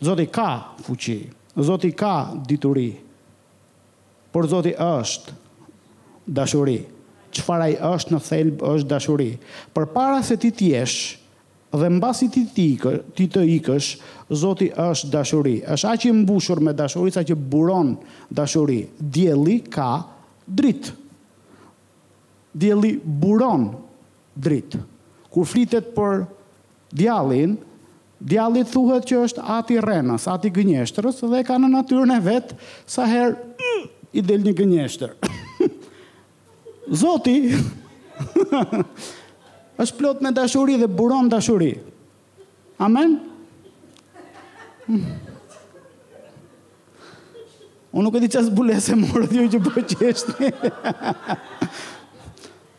[0.00, 0.46] Zoti ka
[0.86, 1.18] fuqi.
[1.56, 2.12] Zoti ka
[2.48, 2.92] dituri.
[4.32, 5.34] Por Zoti është
[6.26, 6.78] dashuri.
[7.32, 9.30] Qëfar ai është në thelb është dashuri.
[9.74, 11.18] Për para se ti t'jesh,
[11.76, 12.68] dhe mbasi ti ti
[13.16, 13.88] ti të ikësh,
[14.32, 15.58] Zoti është dashuri.
[15.68, 17.92] Është aq i mbushur me dashuri sa që buron
[18.30, 18.86] dashuri.
[18.98, 19.90] Dielli ka
[20.48, 20.96] dritë.
[22.58, 23.68] Djeli buron
[24.38, 24.80] dritë.
[25.32, 26.22] Kur flitet për
[26.96, 27.56] djalin,
[28.18, 32.56] djalit thuhet që është ati renës, ati gënjeshtërës, dhe ka në natyrën e vetë,
[32.88, 35.14] sa herë mm", i del një gënjeshtër.
[37.02, 37.36] Zoti,
[39.82, 41.74] është plot me dashuri dhe buron dashuri.
[42.82, 43.18] Amen?
[47.88, 50.52] Unë nuk e di qasë bulese më rëdhjoj që po qeshtë.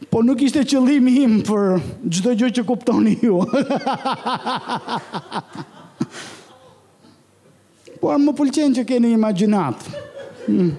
[0.10, 3.34] po nuk ishte qëllimi im për gjithë gjë që kuptoni ju.
[8.00, 9.84] po arë më pëlqen që keni imaginatë.
[10.48, 10.72] Hmm.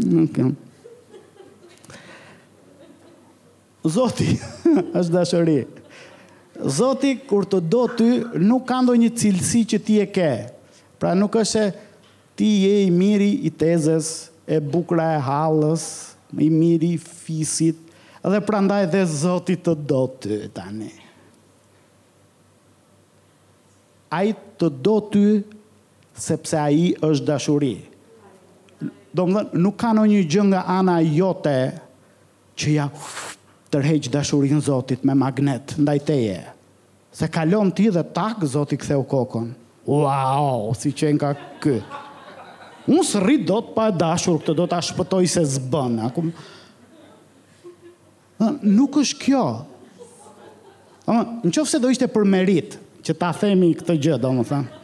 [0.00, 0.46] Nuk okay.
[3.90, 4.30] Zoti,
[4.98, 5.58] është dashëri.
[6.76, 8.10] Zoti, kur të do ty,
[8.42, 10.30] nuk ka një cilësi që ti e ke.
[11.00, 11.64] Pra nuk është se
[12.36, 14.06] ti je i miri i tezes,
[14.46, 15.82] e bukra e halës,
[16.38, 17.76] i miri i fisit,
[18.22, 20.90] dhe prandaj dhe zotit të do të tani.
[24.10, 25.24] A i të do të,
[26.20, 27.74] sepse a i është dashuri.
[29.16, 31.56] Do më dhënë nuk kanë një gjë nga ana jote,
[32.60, 32.88] që ja
[33.72, 36.40] tërheq dashurin zotit me magnet, ndajteje.
[37.14, 39.50] Se kalon ti dhe takë, zotit këthe u kokon.
[39.88, 41.32] Wow, si qenë ka
[41.64, 42.06] këtë.
[42.90, 45.98] Unë së rritë do të pa e dashur, këtë do të ashpëtoj se zbën.
[46.08, 46.30] Akum...
[48.64, 49.42] Nuk është kjo.
[51.10, 54.78] Në qofë se do ishte për merit, që ta themi këtë gjë, do më thëmë.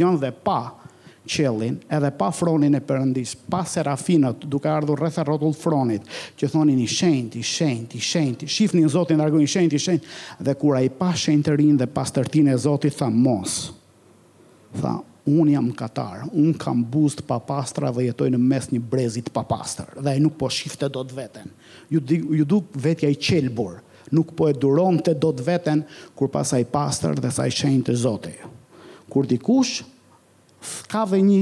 [0.06, 0.30] u, u, u,
[1.28, 6.08] qëllin, edhe pa fronin e përëndis, pa serafinët, duke ardhur rreth e rotullë fronit,
[6.40, 9.48] që thonin i shenjt, i shenjt, i shenjt, i shenjt, zotin shenjt, i shenjt, i
[9.48, 12.96] shenjt, i shenjt, dhe kura i pa shenjt të rinë dhe pas të e zotit,
[12.98, 13.74] tha mos,
[14.80, 14.96] tha
[15.28, 19.44] unë jam katar, unë kam buzë pa pastra dhe jetoj në mes një brezit pa
[19.46, 21.54] pastrë, dhe nuk po shifte do të veten,
[21.90, 22.02] ju,
[22.34, 25.86] ju duk vetja i qelbur, nuk po e duron të do të veten,
[26.18, 28.42] kur pas a i pastrë dhe sa i shenjt e zotit.
[29.12, 29.84] Kur dikush,
[30.62, 31.40] s'ka dhe një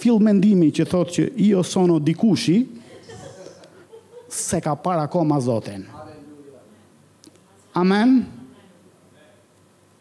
[0.00, 2.56] fill mendimi që thot që i o sono dikushi,
[4.34, 5.84] se ka para koma zoten.
[7.78, 8.16] Amen.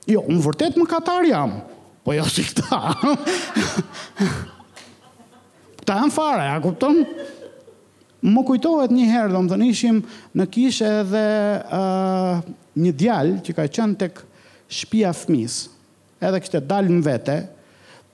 [0.08, 1.58] Jo, unë vërtet më katar jam,
[2.04, 2.80] po jo si këta.
[5.80, 7.00] këta janë fare, a kuptëm?
[8.24, 10.02] Më kujtohet një herë, do më të nishim
[10.38, 11.24] në kishë edhe
[11.78, 12.44] uh,
[12.80, 14.22] një djalë që ka qënë tek
[14.74, 15.66] shpia fmis,
[16.24, 17.40] edhe kështë e dalë në vete,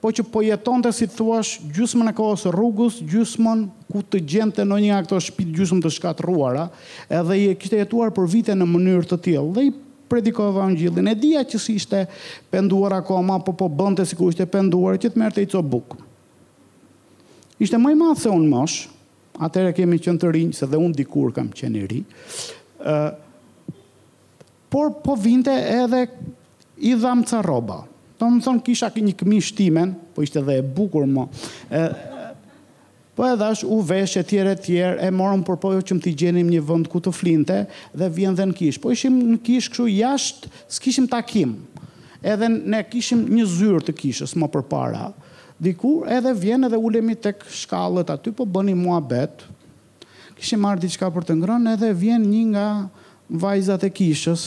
[0.00, 4.22] po që po jeton të si të thuash gjusmën e kohës rrugës, gjusmën ku të
[4.32, 6.66] gjente të në një akto shpit gjusmën të ruara,
[7.12, 9.74] edhe i kishte jetuar për vite në mënyrë të tjelë, dhe i
[10.10, 11.06] predikove evangjilin.
[11.12, 12.06] E dhja që si ishte
[12.50, 15.62] penduar akoma, po po bënte si ku ishte penduar, që të merte të i co
[15.62, 16.00] bukë.
[17.60, 18.78] Ishte mëj madhë se unë mosh,
[19.40, 22.00] atëre kemi qënë të rinjë, se dhe unë dikur kam qenë i ri,
[22.80, 23.12] uh,
[24.72, 26.06] por po vinte edhe
[26.88, 27.82] i dhamë ca roba.
[28.20, 31.22] Po më thonë kisha kë një këmi shtimen, po ishte dhe e bukur më.
[31.78, 31.80] E,
[33.16, 36.50] po edhe është u veshë e tjere tjere, e morëm përpojo që më t'i gjenim
[36.52, 37.56] një vënd ku të flinte,
[37.96, 38.80] dhe vjen dhe në kish.
[38.84, 41.54] Po ishim në kish këshu jashtë, s'kishim takim.
[42.20, 45.08] Edhe ne kishim një zyrë të kishës më përpara.
[45.60, 47.32] Dikur edhe vjen edhe ulemi të
[47.64, 49.48] shkallët aty, po bëni mua betë.
[50.36, 52.68] Kishim ardi diçka për të ngronë, edhe vjen një nga
[53.46, 54.46] vajzat e kishës,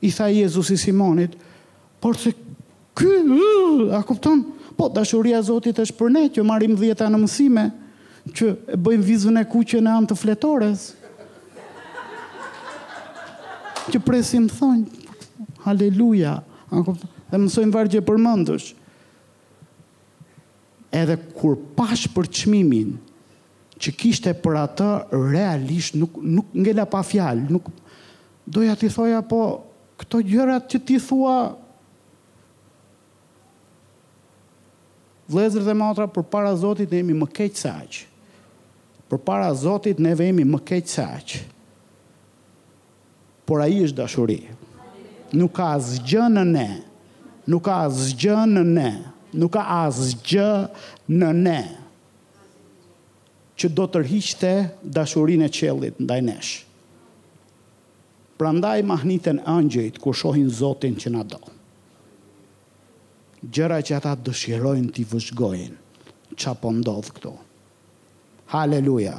[0.00, 1.32] i tha Jezusi Simonit,
[1.98, 2.32] por se
[2.94, 3.10] ky,
[3.92, 4.44] a kupton?
[4.76, 7.64] Po, dashuria e Zotit është për ne që marrim 10 në mësime,
[8.28, 10.84] që e bëjmë vizën e kuqe në antë të fletores.
[13.88, 15.10] Që presim thonjë,
[15.66, 16.36] haleluja,
[16.70, 17.10] a kupton?
[17.28, 18.68] Dhe mësojmë vargje përmendësh.
[20.96, 22.94] Edhe kur pash për çmimin
[23.78, 24.86] që kishte për atë
[25.32, 27.68] realisht nuk nuk ngela pa fjalë, nuk
[28.54, 29.42] doja t'i thoja po
[29.98, 31.36] këto gjërat që ti thua
[35.28, 38.02] vlezër dhe matra për para Zotit ne jemi më keq se aq.
[39.10, 41.34] Për para Zotit ne vemi më keq se aq.
[43.48, 44.38] Por ai është dashuri.
[45.36, 46.68] Nuk ka asgjë në ne.
[47.48, 48.88] Nuk ka asgjë në ne.
[49.36, 50.48] Nuk ka asgjë
[51.18, 51.58] në ne
[53.58, 54.52] që do rhiqte
[54.94, 56.52] dashurinë e qellit ndaj nesh.
[58.38, 61.40] Pra ndaj mahnitën ëngjëjt, ku shohin Zotin që na do.
[63.42, 65.78] Gjëra që ata dëshirojnë t'i vëzhgojnë,
[66.38, 67.32] që po ndodhë këto.
[68.54, 69.16] Haleluja,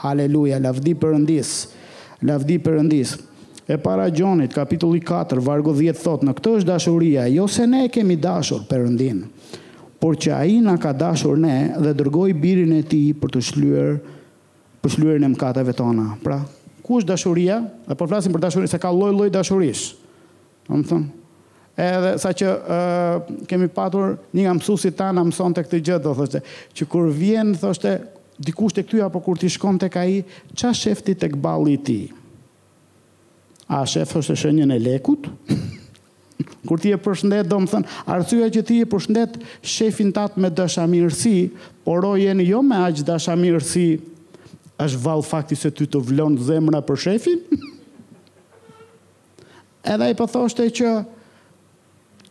[0.00, 1.52] haleluja, lavdi përëndis,
[2.24, 3.12] lavdi përëndis.
[3.68, 7.84] E para gjonit, kapitulli 4, vargo 10, thot, në këto është dashuria, jo se ne
[7.92, 9.26] kemi dashur përëndin,
[10.00, 13.44] por që a i nga ka dashur ne dhe dërgoj birin e ti për të
[13.50, 13.92] shlyër,
[14.80, 16.14] për shlyër në mkatave tona.
[16.24, 16.40] Pra,
[16.88, 19.90] ku është dashuria, dhe po flasim për dashurinë se ka lloj-lloj dashurish.
[20.64, 21.02] Do
[21.78, 26.14] edhe sa që uh, kemi patur një nga mësuesit tan na mësonte këtë gjë, do
[26.16, 26.40] thoshte,
[26.74, 27.92] që kur vjen thoshte
[28.40, 30.16] dikush tek ty apo kur ti shkon tek ai,
[30.56, 31.98] ç'a shefti tek balli i ti?
[32.08, 32.16] tij?
[33.68, 35.28] A shef është e shenjën e lekut?
[36.68, 39.34] Kur ti e përshëndet, do më thënë, arësua që ti e përshëndet
[39.66, 41.36] shefin tatë me dëshamirësi,
[41.84, 43.84] por rojen jo me aqë dëshamirësi
[44.78, 47.40] është valë fakti se ty të vlonë zemra për shefin,
[49.92, 50.92] edhe i përthoshte po që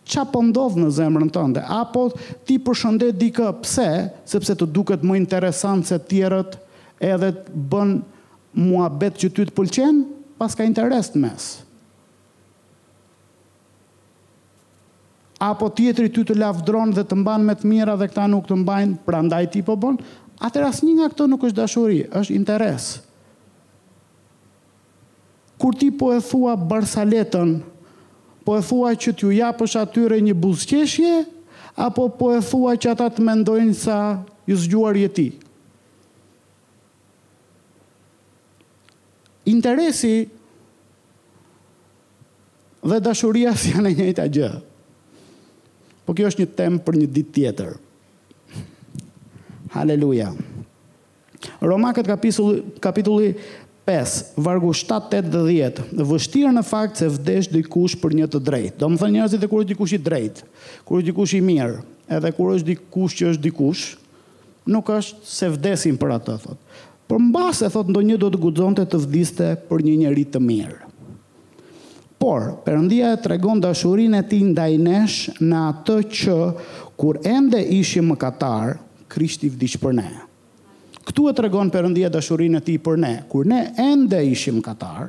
[0.07, 2.05] qa po në zemrën tënde, apo
[2.47, 3.87] ti përshëndet dikë pse,
[4.31, 6.55] sepse të duket më interesant se tjerët
[7.03, 7.97] edhe të bën
[8.57, 10.03] mua betë që ty të pëlqenë,
[10.39, 11.47] pas ka interes të mes.
[15.43, 18.55] Apo tjetëri ty të lafdronë dhe të mbanë me të mira dhe këta nuk të
[18.63, 19.75] mbanë, pra ndaj ti po
[20.37, 22.85] Atër asë një nga këto nuk është dashuri, është interes.
[25.57, 27.55] Kur ti po e thua barsaletën,
[28.45, 31.13] po e thua që t'ju japësh atyre një buzqeshje,
[31.73, 33.97] apo po e thua që ata të mendojnë sa
[34.49, 35.29] ju zgjuar jeti.
[39.47, 40.15] Interesi
[42.87, 44.51] dhe dashuria si janë e njëjta gjë.
[46.05, 47.75] Po kjo është një temë për një ditë tjetër.
[49.77, 50.33] Haleluja.
[51.61, 53.35] Romakët kapitulli, kapitulli
[53.85, 58.41] 5, vargu 7, 8 dhe 10, vështirë në fakt se vdesh dikush për një të
[58.43, 58.81] drejt.
[58.81, 60.41] Do më thënë njërëzit e kur është dikush i drejt,
[60.83, 61.77] kur është dikush i mirë,
[62.17, 63.85] edhe kur është dikush që është dikush,
[64.73, 66.81] nuk është se vdesin për atë, thotë.
[67.07, 70.41] Për mba e thot, ndo një do të gudzonte të vdiste për një njëri të
[70.43, 70.79] mirë.
[72.17, 76.37] Por, përëndia e tregon dashurin e ti ndajnesh në atë që,
[76.99, 78.75] kur ende ishim më katarë,
[79.17, 80.07] Krishti vdiq për ne.
[81.07, 85.07] Këtu e tregon Perëndia dashurinë e tij për ne, kur ne ende ishim katar,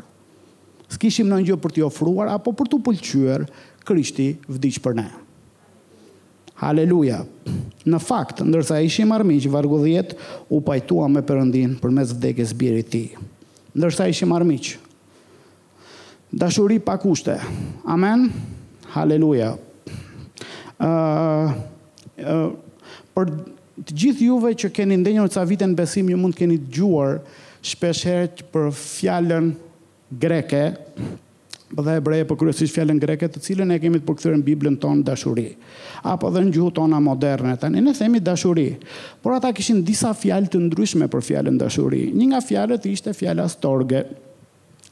[0.88, 3.44] s'kishim ndonjë gjë për t'i ofruar apo për t'u pëlqyer,
[3.88, 5.06] Krishti vdiq për ne.
[6.62, 7.18] Haleluja.
[7.84, 10.14] Në fakt, ndërsa ishim armiq vargu 10,
[10.48, 13.28] u pajtua me Perëndin përmes vdekjes birit të tij.
[13.76, 14.72] Ndërsa ishim armiq.
[16.32, 17.36] Dashuri pa kushte.
[17.84, 18.30] Amen.
[18.96, 19.52] Haleluja.
[20.78, 22.50] uh, uh,
[23.18, 23.30] për
[23.86, 27.18] të gjithë juve që keni ndenjur ca vite në besim, ju mund keni të gjuar
[27.66, 29.48] shpesh herë për fjallën
[30.20, 30.62] greke,
[31.68, 34.78] për dhe ebreje për kërësish fjallën greke, të cilën e kemi të përkëthyrë në Biblën
[34.80, 35.48] tonë dashuri,
[36.08, 38.68] apo dhe në gjuhë tona moderne, të një në themi dashuri,
[39.22, 42.06] por ata kishin disa fjallë të ndryshme për fjallën dashuri.
[42.16, 44.06] Një nga fjallët ishte fjalla storge,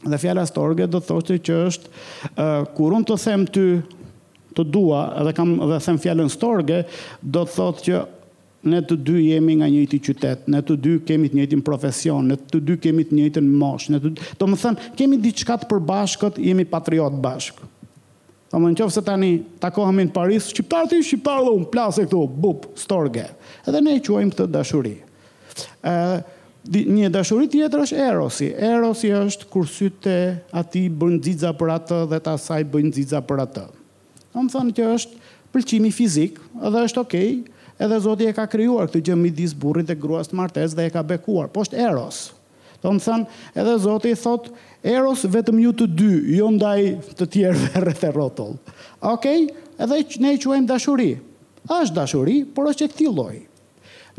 [0.06, 1.90] dhe fjalla storge do të thoshtë që është,
[2.34, 3.66] uh, kur unë të them ty
[4.56, 6.84] të dua, edhe kam dhe them fjallën storge,
[7.20, 8.04] do të thotë që
[8.66, 12.36] ne të dy jemi nga njëti qytet, ne të dy kemi të njëjtin profesion, ne
[12.36, 14.28] të dy kemi të njëtin mosh, ne të dy...
[14.40, 17.70] Do më thënë, kemi diçka të përbashkët, jemi patriot bashkë.
[18.52, 19.30] Do më në se tani
[19.62, 23.26] takohemi në Paris, shqiptarë të i dhe unë, plasë e këtu, bup, storge.
[23.66, 24.94] Edhe ne i quajmë të dashuri.
[25.86, 25.96] E,
[26.74, 28.52] një dashuri tjetër është erosi.
[28.54, 30.14] Erosi është kur sytë
[30.56, 33.66] ati bën xixa për atë dhe të saj bën xixa për atë.
[34.36, 37.36] Do që është pëlqimi fizik, edhe është okay,
[37.78, 40.92] edhe Zoti e ka krijuar këtë gjë midis burrit dhe gruas të martes dhe e
[40.92, 41.48] ka bekuar.
[41.52, 42.20] Po është Eros.
[42.82, 44.48] Do të thënë, edhe Zoti thot
[44.86, 46.80] Eros vetëm ju të dy, jo ndaj
[47.18, 48.54] të tjerëve rreth e rrotull.
[49.00, 49.46] Okej?
[49.46, 49.50] Okay?
[49.84, 51.10] Edhe ne e quajmë dashuri.
[51.66, 53.42] Është dashuri, por është e këtij lloji.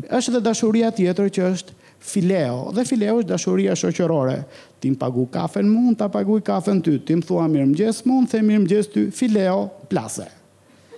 [0.06, 1.76] Është edhe dashuria tjetër që është
[2.08, 4.36] fileo, dhe fileo është dashuria shoqërore.
[4.78, 8.28] Ti më pagu kafen mund, ta i kafen ty, ti më thua mirë mëgjes mund,
[8.30, 10.28] the mirë mëgjes ty, fileo, plase.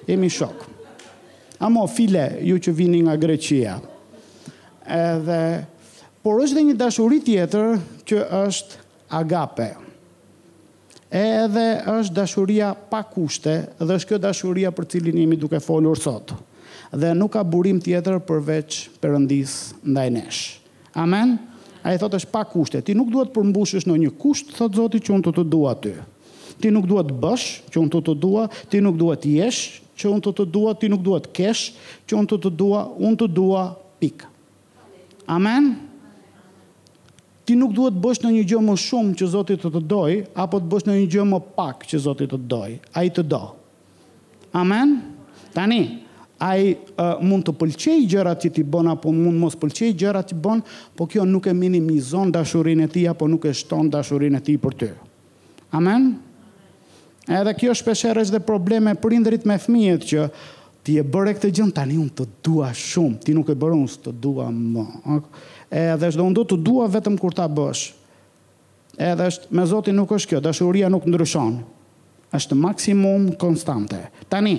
[0.06, 0.79] Emi shokë.
[1.60, 3.74] Amo file, ju që vini nga Greqia.
[4.88, 5.40] Edhe
[6.24, 7.74] por është dhe një dashuri tjetër
[8.08, 8.78] që është
[9.18, 9.66] agape.
[11.12, 11.66] Edhe
[11.98, 16.32] është dashuria pa kushte dhe është kjo dashuria për cilin jemi duke folur sot.
[16.96, 20.40] Dhe nuk ka burim tjetër përveç Perëndis ndaj nesh.
[20.96, 21.36] Amen.
[21.84, 22.80] Ai thotë është pa kushte.
[22.80, 25.76] Ti nuk duhet të përmbushësh në një kusht, thotë Zoti që unë të, të dua
[25.76, 25.92] ty.
[26.60, 29.62] Ti nuk duhet të bësh që unë të, të dua, ti nuk duhet të jesh
[30.00, 31.62] që unë të të dua, ti nuk dua të kesh,
[32.08, 33.64] që unë të të dua, unë të dua
[34.02, 34.24] pik.
[35.30, 35.70] Amen?
[37.46, 40.16] Ti nuk duhet të bësh në një gjë më shumë që Zoti të të doj,
[40.44, 42.72] apo të bësh në një gjë më pak që Zoti të të doj.
[43.00, 43.42] Ai të do.
[44.60, 44.94] Amen?
[45.54, 45.80] Tani,
[46.40, 50.38] ai uh, mund të pëlqej gjërat që ti bën apo mund mos pëlqej gjërat që
[50.44, 50.62] bën,
[50.96, 54.60] por kjo nuk e minimizon dashurinë e tij apo nuk e shton dashurinë e tij
[54.62, 54.90] për ty.
[55.76, 56.14] Amen?
[57.28, 60.26] Edhe kjo shpesherë është dhe probleme për indrit me fëmijet që
[60.86, 63.76] ti e bërë e këtë gjënë, tani unë të dua shumë, ti nuk e bërë
[63.76, 64.84] unë të dua më.
[65.82, 67.82] Edhe është do të dua vetëm kur ta bësh.
[68.96, 71.60] Edhe është me zotin nuk është kjo, dashuria nuk ndryshon.
[72.36, 73.98] është maksimum konstante.
[74.30, 74.52] Tani,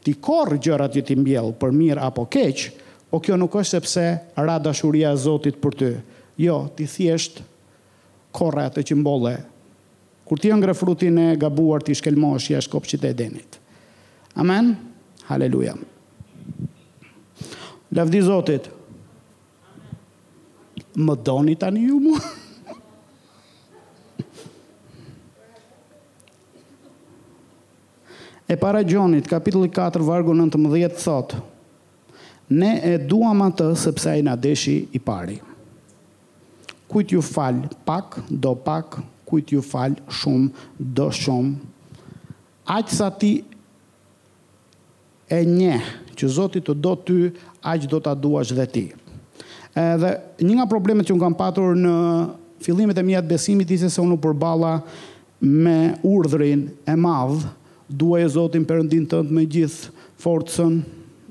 [0.00, 2.70] ti korë gjërat që ti mbjellë për mirë apo keqë,
[3.12, 4.04] o po kjo nuk është sepse
[4.36, 5.90] ra dashuria zotit për ty.
[6.40, 7.42] Jo, ti thjeshtë
[8.32, 9.34] korë atë që mbollë
[10.32, 13.58] kur ti ngre frutin e gabuar ti shkelmosh jashtë kopshit e Edenit.
[14.40, 14.70] Amen.
[15.28, 15.74] Haleluja.
[17.92, 18.70] Lavdi Zotit.
[20.96, 22.14] Më doni tani ju mu?
[28.52, 31.36] E para Gjonit, kapitulli 4, vargu 19, thot,
[32.56, 35.36] ne e duam atë sepse a i në deshi i pari.
[36.88, 39.00] Kujt ju falë pak, do pak,
[39.32, 41.96] kujt ju fal shumë do shumë
[42.76, 43.38] aq sa ti
[45.32, 45.78] e nje
[46.18, 47.30] që Zoti të do ty
[47.72, 48.84] aq do ta duash dhe ti
[49.82, 50.12] edhe
[50.44, 51.94] një nga problemet që un kam patur në
[52.62, 54.74] fillimet e mjetë besimit ishte se unë u përballa
[55.42, 57.46] me urdhrin e madh
[57.88, 60.76] duaj e Zotin ndinë tënd me gjithë forcën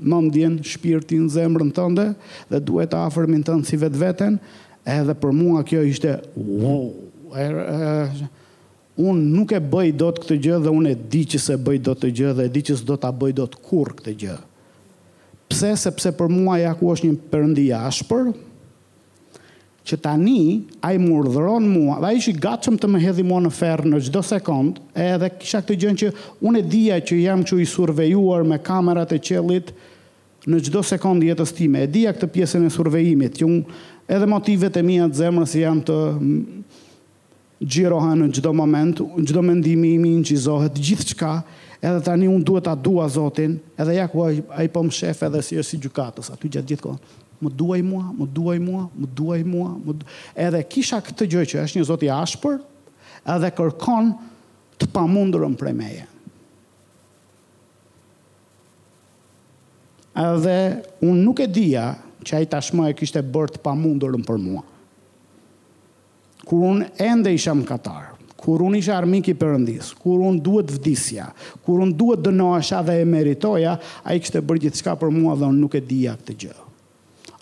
[0.02, 2.08] mendjen, shpirtin, zemrën tënde
[2.49, 4.39] dhe duhet të afërmin tënd si vetveten,
[4.97, 6.89] edhe për mua kjo ishte wow
[7.38, 11.78] unë nuk e bëj do të këtë gjë dhe unë e di që se bëj
[11.86, 14.16] do të gjë dhe e di që se do të bëj do të kur këtë
[14.24, 14.38] gjë.
[15.52, 18.30] Pse, sepse për mua ja ku është një përëndi ashpër,
[19.88, 23.40] që tani a i më urdhëron mua, dhe a i shi të më hedhi mua
[23.42, 26.12] në ferë në gjdo sekund, e dhe kisha këtë gjënë që
[26.48, 29.74] unë e dhja që jam që i survejuar me kamerat e qelit
[30.50, 34.78] në gjdo sekund jetës time, e dhja këtë pjesën e survejimit, që unë edhe motivet
[34.80, 35.98] e mija të zemrës janë të
[37.62, 41.34] gjirohen në gjdo moment, në gjdo mendimi imi në gjizohet, gjithë qka,
[41.82, 44.93] edhe tani unë duhet a dua Zotin, edhe ja ku a, a i po më
[44.97, 48.57] shef edhe si e si gjukatës, aty gjatë gjithë kohë, më duaj mua, më duaj
[48.62, 50.09] mua, më duaj mua, më du...
[50.45, 52.57] edhe kisha këtë gjë që është një zoti ashpër,
[53.36, 54.14] edhe kërkon
[54.82, 56.07] të pamundurën prej meje.
[60.18, 60.57] Edhe
[61.07, 61.86] unë nuk e dija
[62.26, 64.66] që a i e kishte bërë të pamundurën për mua
[66.48, 68.12] kur unë ende isha më katarë,
[68.42, 71.28] kur unë isha armik i përëndisë, kur unë duhet vdisja,
[71.66, 75.36] kur unë duhet dënoasha dhe e meritoja, a i kështë të bërgjit shka për mua
[75.38, 76.56] dhe unë nuk e dija këtë gjë.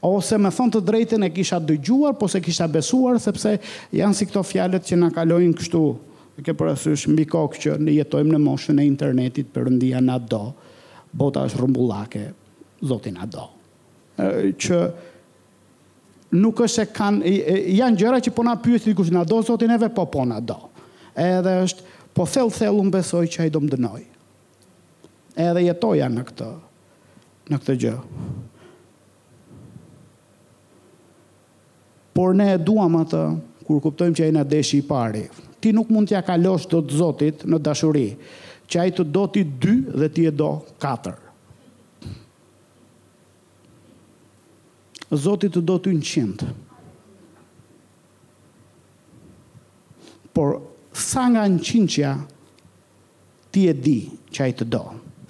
[0.08, 3.58] Ose me thonë të drejten e kisha dëgjuar, po se kisha besuar, sepse
[3.95, 5.82] janë si këto fjalet që na kalojnë kështu,
[6.39, 10.43] e ke përësysh mbi kokë që në jetojmë në moshën e internetit përëndia nga do,
[11.16, 12.26] bota është rëmbullake,
[12.88, 13.47] zotin nga do.
[14.60, 14.80] Që,
[16.32, 17.32] nuk është e kanë
[17.78, 20.38] janë gjëra që po na pyet si kush na do zoti neve po po na
[20.40, 20.56] do
[21.18, 24.04] edhe është po thell unë besoj që ai do më dënoj.
[25.40, 26.50] edhe jetoja në këtë
[27.50, 27.96] në këtë gjë
[32.14, 33.24] por ne e duam atë
[33.66, 35.26] kur kuptojmë që ai na deshi i parë
[35.60, 38.12] ti nuk mund t'ja kalosh të Zotit në dashuri
[38.70, 41.29] që ai të do ti dy dhe ti e do katër
[45.12, 46.47] Zotit të do të në qindë.
[50.38, 50.60] Por,
[50.93, 52.12] sa nga në qindë
[53.51, 53.97] ti e di
[54.30, 54.82] që ajtë të do.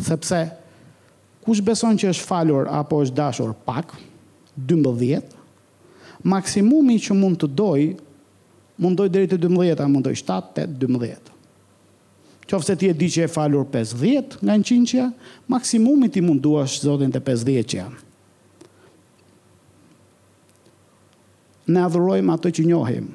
[0.03, 0.41] Sepse,
[1.45, 3.93] kush beson që është falur apo është dashur pak,
[4.59, 5.23] 12,
[6.27, 7.87] maksimumi që mund të doj,
[8.83, 11.31] mund doj dhe të 12, a mund doj 7, 8, 12.
[12.49, 15.07] Qofse ti e di që e falur 50 nga 100 që,
[15.47, 17.99] maksimumi ti mund zotin të 50 që janë.
[21.69, 23.07] ne adhurojmë atë që njohim.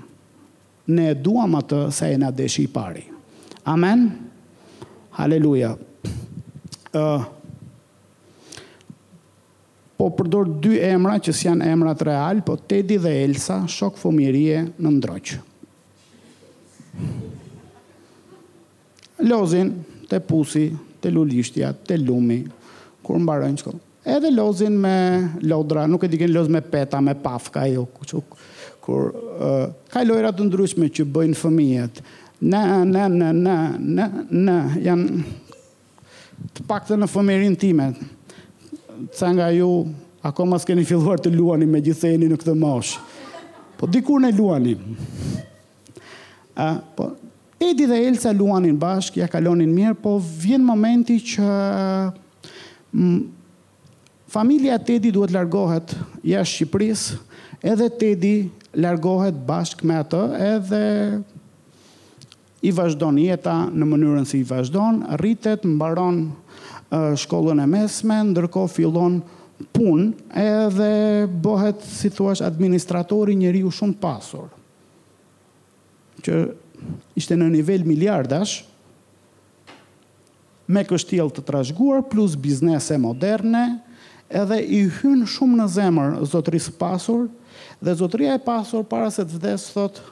[0.95, 3.03] Ne duam atë sa e na dëshi i pari.
[3.71, 4.09] Amen.
[5.19, 5.77] Halleluja.
[6.95, 7.31] Ë uh,
[9.95, 14.57] Po përdor dy emra që janë emra të real, po Tedi dhe Elsa, shok fëmijërie
[14.83, 15.31] në ndroq.
[19.31, 19.71] Lozin
[20.11, 20.67] te pusi,
[20.99, 22.41] te lulishtja, te lumi
[23.07, 24.97] kur mbarojnë shkollë edhe lozin me
[25.43, 28.37] lodra, nuk e dikin loz me peta, me pafka, jo, kuk,
[28.85, 32.03] kur uh, ka lojra të ndryshme që bëjnë fëmijët.
[32.45, 35.25] Na, na, na, na, na, na, janë
[36.55, 38.01] të pak të në fëmirin timet.
[39.19, 39.69] ca nga ju,
[40.23, 42.99] ako s'keni filluar të luani me gjithëjni në këtë mosh,
[43.75, 44.77] Po, dikur ne luani.
[46.57, 47.09] Uh, po,
[47.65, 51.47] Edi dhe Elsa luanin bashkë, ja kalonin mirë, po vjen momenti që
[54.35, 55.93] familja Tedi duhet largohet
[56.27, 57.19] jashtë Shqipërisë,
[57.63, 60.21] edhe Tedi largohet bashkë me atë,
[60.55, 60.85] edhe
[62.65, 66.17] i vazhdon jeta në mënyrën si i vazhdon, rritet, mbaron
[67.19, 69.21] shkollën e mesme, ndërko fillon
[69.75, 70.09] punë
[70.41, 70.91] edhe
[71.45, 74.49] bëhet, si thuash, administratori njeri u shumë pasur.
[76.25, 76.35] Që
[77.21, 78.55] ishte në nivel miliardash,
[80.73, 83.67] me kështjel të trashguar, plus biznese moderne,
[84.31, 87.27] edhe i hyn shumë në zemër zotërisë pasur,
[87.85, 90.05] dhe zotëria e pasur para se të vdes thotë,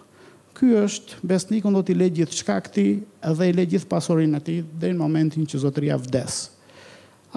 [0.52, 2.90] ky është besnikun do t'i lejë gjithë çka këtij
[3.38, 6.50] dhe i lejë gjithë pasurinë e deri në momentin që zotëria vdes.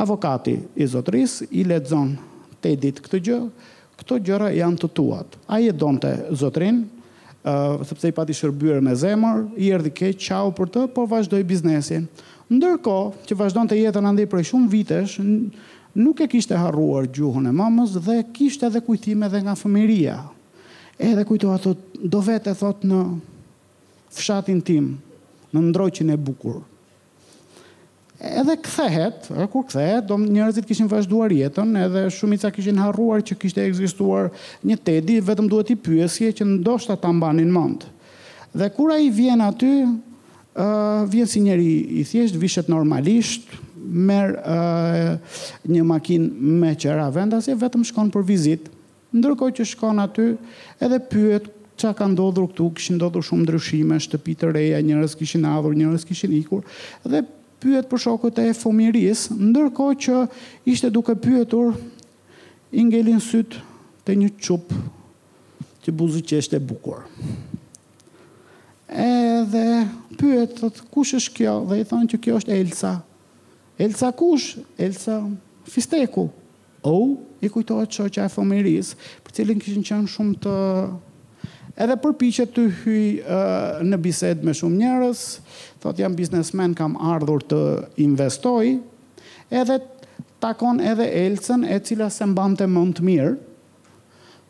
[0.03, 2.11] Avokati i zotërisë i lexon
[2.61, 3.37] te ditë këtë gjë,
[4.01, 5.37] këto gjëra janë të tuat.
[5.47, 6.81] Ai e donte zotrin,
[7.45, 11.07] ë uh, sepse i pati shërbyer me zemër, i erdhi keq, çau për të, por
[11.07, 12.09] vazhdoi biznesin.
[12.51, 15.15] Ndërkohë që vazhdonte jetën andaj për shumë vitesh,
[15.95, 20.17] nuk e kishte harruar gjuhën e mamës dhe kishte edhe kujtime edhe nga fëmiria.
[20.99, 22.99] Edhe kujtoa thot, do vetë thot në
[24.15, 24.93] fshatin tim,
[25.55, 26.59] në ndroqin e bukur.
[28.15, 33.63] Edhe kthehet, kur kthehet, do njerëzit kishin vazhduar jetën, edhe shumica kishin harruar që kishte
[33.67, 34.29] ekzistuar
[34.63, 37.83] një Tedi, vetëm duhet i pyesje që ndoshta ta mbanin mend.
[38.55, 39.73] Dhe kur ai vjen aty,
[40.55, 43.51] ë uh, vjen si njëri i thjesht, vishet normalisht,
[43.93, 48.71] merr uh, një makinë me qera vendasje vetëm shkon për vizitë.
[49.15, 50.25] Ndërkohë që shkon aty,
[50.83, 55.45] edhe pyet çka ka ndodhur këtu, kishin ndodhur shumë ndryshime, shtëpi të reja, njerëz kishin
[55.47, 56.63] ardhur, njerëz kishin ikur
[57.03, 57.21] dhe
[57.63, 60.15] pyet për shokët e fëmijëris, ndërkohë që
[60.71, 61.75] ishte duke pyetur
[62.75, 63.55] i ngelin syt
[64.07, 64.71] te një çup
[65.85, 67.03] që buzë që është e bukur.
[68.91, 69.65] Edhe
[70.19, 71.55] pyet, thot, kush është kjo?
[71.71, 72.93] Dhe i thonë që kjo është Elsa,
[73.77, 74.57] Elsa kush?
[74.77, 75.27] Elsa
[75.67, 76.29] Fisteku.
[76.83, 78.95] O, i kujtohet shoqja e fëmijërisë,
[79.25, 80.55] për cilin kishin qenë shumë të
[81.83, 85.23] edhe përpiqet të hyj uh, në bisedë me shumë njerëz,
[85.81, 87.61] thot jam biznesmen, kam ardhur të
[88.05, 88.75] investoj,
[89.49, 89.79] edhe
[90.41, 93.33] takon edhe Elcen, e cila se mbante më të mirë,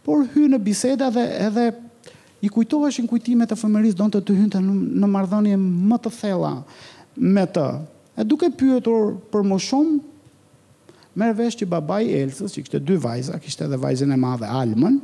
[0.06, 1.70] por hy në biseda dhe edhe
[2.46, 6.56] i kujtoheshin kujtimet e fëmijërisë, donte të hynte në, në marrëdhënie më të thella
[7.18, 7.70] me të.
[8.16, 9.98] E duke pyetur për më shumë,
[11.20, 15.02] merr vesh që babai Elsës, që kishte dy vajza, kishte edhe vajzën e madhe Almën,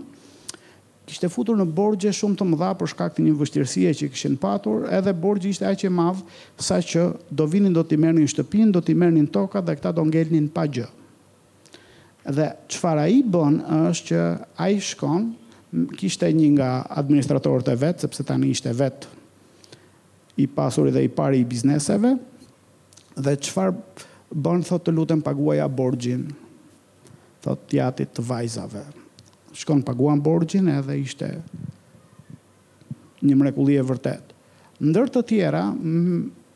[1.07, 4.85] kishte futur në borgje shumë të mëdha për shkak të një vështirësie që kishin patur,
[4.95, 6.21] edhe borgji ishte aq i madh
[6.63, 7.03] saqë
[7.35, 10.63] do vinin do t'i merrnin shtëpinë, do t'i merrnin toka dhe këta do ngelnin pa
[10.71, 10.87] gjë.
[12.31, 13.59] Dhe çfarë ai bën
[13.89, 14.23] është që
[14.61, 15.31] ai shkon,
[15.99, 19.03] kishte një nga administratorët e vet, sepse tani ishte vet
[20.39, 22.15] i pasur dhe i pari i bizneseve,
[23.25, 23.73] dhe qëfar
[24.31, 26.25] bënë, thot të lutem paguaja borgjin,
[27.43, 28.83] thot tjatit të vajzave.
[29.57, 31.31] Shkon paguan borgjin edhe ishte
[33.21, 34.33] një mrekulli e vërtet.
[34.81, 35.65] Ndër të tjera,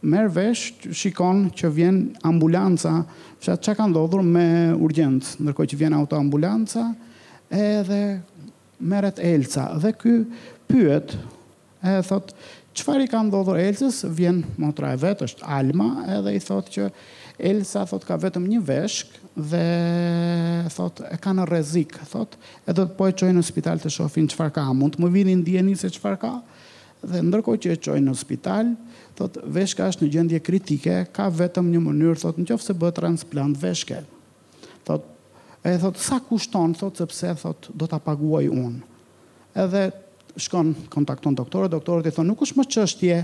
[0.06, 2.96] merë vesh, shikon që vjen ambulanca,
[3.44, 4.46] që që ka ndodhur me
[4.82, 6.88] urgjendë, nërkoj që vjen autoambulanca,
[7.54, 8.02] edhe
[8.92, 10.16] meret Elca, dhe ky
[10.70, 11.14] pyet,
[11.86, 12.34] e thot,
[12.76, 16.88] qëfar i ka ndodhur Elsës, vjen motra e vetë, është Alma, edhe i thot që
[17.50, 19.16] Elsa thot ka vetëm një veshk
[19.52, 19.64] dhe
[20.76, 23.92] thot e ka në rrezik, thot, e do të po e çoj në spital të
[23.92, 26.32] shohin çfarë ka, mund të më vini djeni se çfarë ka.
[27.06, 28.72] Dhe ndërkohë që e qojë në spital,
[29.20, 34.00] thot veshka është në gjendje kritike, ka vetëm një mënyrë, thot, nëse bëhet transplant veshke.
[34.88, 35.04] Thot,
[35.68, 38.80] e thot sa kushton, thot sepse thot do ta paguaj unë.
[39.60, 39.84] Edhe
[40.38, 43.20] shkon kontakton doktorët, doktorët i thonë nuk është më çështje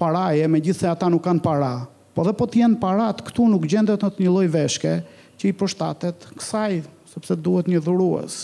[0.00, 1.72] paraje, megjithëse ata nuk kanë para.
[2.16, 4.94] Po dhe po të jenë parat këtu nuk gjendet në të një lloj veshke
[5.40, 6.78] që i përshtatet kësaj,
[7.14, 8.40] sepse duhet një dhurues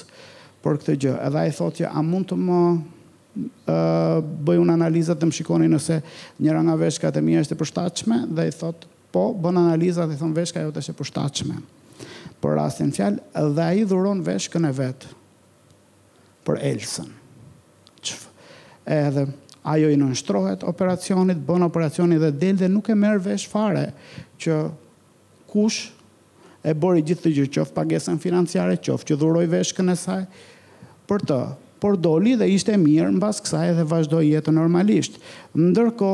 [0.64, 1.14] për këtë gjë.
[1.28, 2.60] Edhe ai thotë që a mund të më
[3.70, 6.00] ë bëj unë analizat dhe më shikoni nëse
[6.42, 10.18] njëra nga veshkat e mia është e përshtatshme dhe i thotë po bën analizat dhe
[10.18, 11.60] thon veshka jote është e përshtatshme.
[12.42, 13.20] Por rastin fjal
[13.54, 15.08] dhe ai dhuron veshkën e vet
[16.46, 17.10] për Elsën
[18.90, 19.26] edhe
[19.70, 23.90] ajo i nënshtrohet operacionit, bën operacionit dhe del dhe nuk e merë vesh fare
[24.40, 24.56] që
[25.50, 25.90] kush
[26.64, 30.22] e bori gjithë të gjithë qofë pagesën financiare, qofë që dhuroj veshkën e saj
[31.08, 31.38] për të,
[31.80, 35.16] por doli dhe ishte mirë në basë kësaj dhe vazhdoj jetë normalisht.
[35.56, 36.10] Ndërko,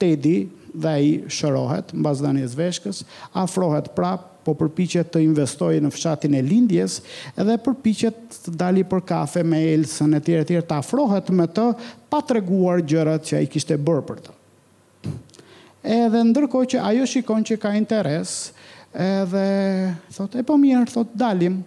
[0.00, 0.36] tedi
[0.74, 3.04] dhe i shërohet në basë dhe veshkës,
[3.42, 6.98] afrohet prapë po përpiqet të investojë në fshatin e lindjes
[7.38, 11.66] edhe përpiqet të dalë për kafe me Elsën etj etj të afrohet me të
[12.10, 14.36] pa treguar gjërat që ai kishte bërë për të.
[16.00, 18.34] Edhe ndërkohë që ajo shikon që ka interes,
[18.92, 19.44] edhe
[20.12, 21.60] thotë e po mirë, thotë dalim.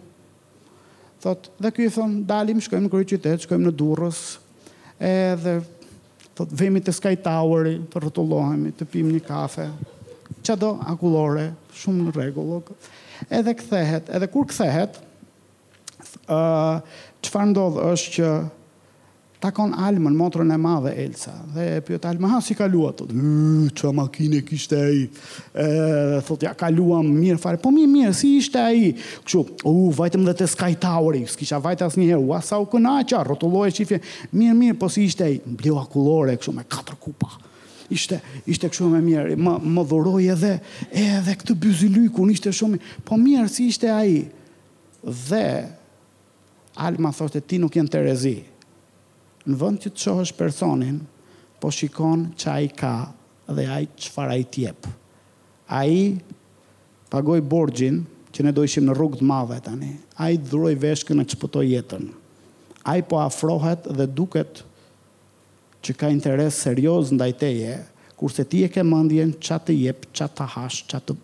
[1.24, 4.20] Thotë dhe ky i thon dalim, shkojmë në kryeqytet, shkojmë në Durrës.
[5.02, 5.56] Edhe
[6.38, 9.70] thotë vemi te Sky Tower të rrotullohemi, të pimë një kafe
[10.45, 11.49] që do akullore,
[11.80, 12.63] shumë në regullë.
[13.39, 14.99] Edhe këthehet, edhe kur këthehet,
[16.32, 16.84] uh,
[17.24, 18.32] qëfar ndodhë është që
[19.43, 23.09] takon Almën, motrën e madhe Elsa, dhe e pyet Almën, ha si kalua tot?
[23.11, 25.01] që ç'a makine kishte ai?
[25.59, 25.65] Ë,
[26.24, 27.59] thot ja kaluam mirë fare.
[27.59, 28.93] Po mirë, mirë, si ishte ai?
[28.95, 32.24] Kështu, u vajtëm dhe te Sky Tower, s'kisha vajt asnjëherë.
[32.24, 33.99] u, sa u kënaqa, rrotulloi shifje.
[34.32, 35.41] Mirë, mirë, po si ishte ai?
[35.43, 37.36] Mbleu akullore kështu me katër kupa
[37.96, 38.18] ishte
[38.54, 39.36] ishte kështu më mirë.
[39.46, 40.54] Më më dhuroi edhe
[40.89, 42.80] edhe këtë byzylykun ishte shumë.
[43.08, 44.24] Po mirë si ishte ai.
[45.30, 45.46] Dhe
[46.84, 48.38] Alma thoshte ti nuk jeni Terezi.
[49.46, 50.96] Në vend që të shohësh personin,
[51.62, 52.94] po shikon çai ka
[53.46, 54.88] dhe ai çfarë ai tjep.
[55.70, 56.18] Ai
[57.14, 58.00] pagoi borxhin
[58.34, 59.91] që ne do ishim në rrugë të madhe tani.
[60.24, 62.08] Ai dhuroi veshkën e çpotoi jetën.
[62.89, 64.64] Ai po afrohet dhe duket
[65.84, 67.74] që ka interes serios ndaj teje,
[68.16, 71.18] kurse ti e ke mendjen ç'a të jep, ç'a të hash, ç'a të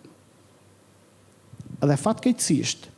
[1.80, 2.90] Edhe fatkeqësisht,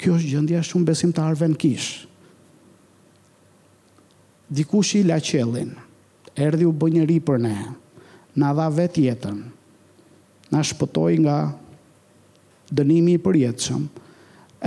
[0.00, 1.90] kjo është gjëndja shumë besimtarve në kish.
[4.50, 5.68] Dikush i la qellin,
[6.42, 7.52] erdhi u bë njëri për ne,
[8.40, 9.36] na dha vetë jetën,
[10.50, 11.36] na shpëtoj nga
[12.80, 13.86] dënimi i përjetshëm,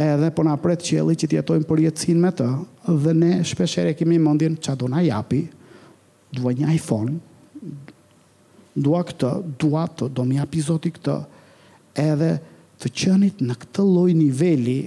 [0.06, 2.48] edhe po na pret qielli që të jetojmë përjetësinë me të,
[3.04, 5.44] dhe ne shpeshherë kemi mendjen ç'a do na japi,
[6.34, 7.18] dua një iPhone,
[8.74, 9.30] dua këtë,
[9.62, 11.18] dua të do mi apizoti këtë,
[12.02, 12.32] edhe
[12.82, 14.80] të qënit në këtë loj nivelli,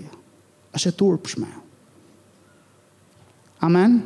[0.77, 1.49] është e turp shme.
[3.65, 4.01] Amen?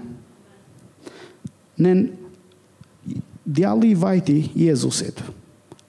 [1.80, 1.94] Në
[3.56, 5.22] djalli i vajti Jezusit,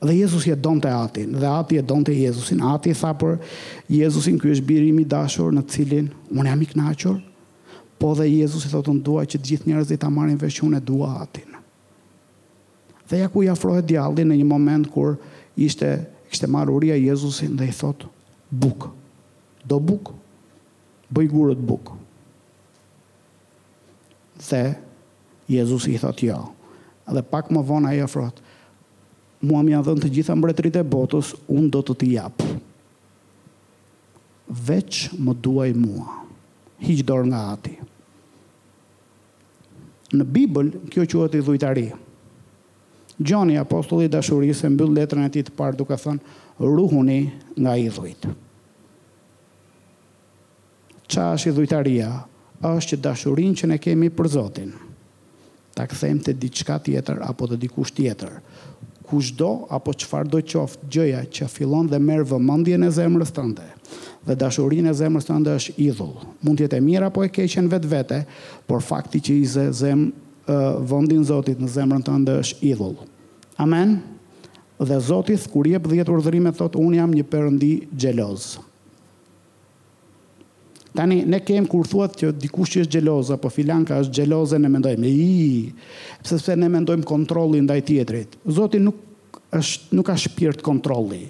[0.01, 3.35] dhe Jezus jetë donë të atin, dhe ati jetë donë të Jezusin, ati e thapër,
[3.91, 7.19] Jezusin kërë është birimi dashur në cilin, unë jam i knachurë,
[8.01, 11.53] po dhe Jezus i thotë nduaj që gjithë njerëzit ta marrin veshun e dua atin.
[13.05, 15.19] Dhe ja ku i afrohet djalli në një moment kur
[15.61, 15.85] ishte
[16.31, 18.09] kishte marrë uria Jezusin dhe i thotë
[18.63, 18.87] buk.
[19.61, 20.13] Do buk?
[21.13, 21.91] Bëj gurët buk.
[24.47, 24.63] Dhe
[25.51, 26.57] Jezusi i thotë ja, jo.
[27.11, 28.39] Dhe pak më vonë ai afrohet
[29.45, 32.45] mua mi a dhënë të gjitha mbretrit e botës, unë do të t'i japë.
[34.67, 36.19] Veç më duaj mua.
[36.81, 37.77] Hiqë dorë nga ati.
[40.11, 41.85] Në Bibël kjo quhet i dhujtari.
[43.21, 47.19] Gjoni Apostulli i Dashurisë mbyll letrën e tij të parë duke thënë, "Ruhuni
[47.61, 48.33] nga i dhujtë."
[51.11, 52.09] Çfarë është i dhujtaria?
[52.71, 54.71] Është që dashurinë që ne kemi për Zotin,
[55.75, 58.35] ta kthejmë te diçka tjetër apo te dikush tjetër.
[59.07, 63.65] Kushdo apo çfarëdo qoftë gjëja që fillon dhe merr vëmendjen e zemrës tande
[64.25, 66.13] dhe dashurin e zemrës ndë është idhull.
[66.45, 68.19] Mund të jetë e mirë apo e keqen në vetvete,
[68.69, 70.05] por fakti që i zë zem
[70.91, 72.95] vëndin Zotit në zemrën tënde është idhull.
[73.61, 73.99] Amen.
[74.81, 78.47] Dhe Zoti kur jep 10 urdhërime thotë unë jam një perëndi xheloz.
[80.97, 84.67] Tani ne kem kur thuat që dikush që është xheloz apo filanka është xheloze ne
[84.73, 85.35] mendojmë i
[86.25, 88.35] pse pse ne mendojmë kontrolli ndaj tjetrit.
[88.45, 88.97] Zoti nuk
[89.55, 91.27] është nuk ka shpirt kontrolli.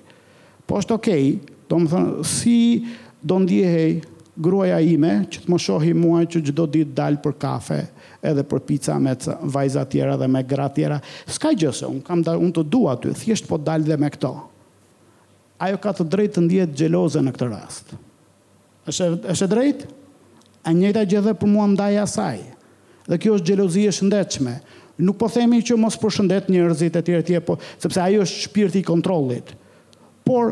[0.65, 1.35] Po është okay,
[1.72, 2.84] Do më thënë, si
[3.24, 4.01] do ndjehej
[4.41, 7.78] gruaja ime që të më shohi mua që gjdo ditë dalë për kafe
[8.26, 10.99] edhe për pizza me të vajza tjera dhe me gra tjera.
[11.28, 14.34] Ska gjëse, unë, kam da, unë të dua të, thjesht po dalë dhe me këto.
[15.61, 17.95] Ajo ka të drejtë të ndjetë gjeloze në këtë rast.
[18.89, 19.89] Êshtë, është drejtë?
[20.67, 22.41] A njëta gjithë për mua ndaj asaj.
[23.09, 24.55] Dhe kjo është gjelozi e shëndechme.
[25.01, 28.82] Nuk po themi që mos përshëndet njërzit e tjere tje, po, sepse ajo është shpirti
[28.84, 29.53] i kontrolit.
[30.26, 30.51] Por,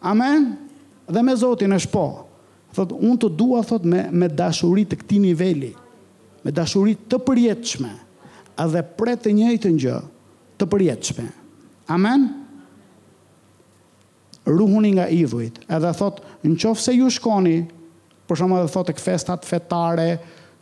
[0.10, 0.46] Amen?
[1.08, 2.06] Dhe me Zotin është po.
[2.76, 5.70] Thot, unë të dua, thot, me, me dashurit të këtij niveli,
[6.44, 7.90] me dashurit të përjetëshme,
[8.64, 9.98] edhe pre të njëjtë gjë,
[10.60, 11.26] të përjetëshme.
[11.92, 12.26] Amen?
[14.48, 17.56] Ruhuni nga idhujt, edhe thot, në qofë se ju shkoni,
[18.28, 20.10] për shumë të thot e këfestat fetare,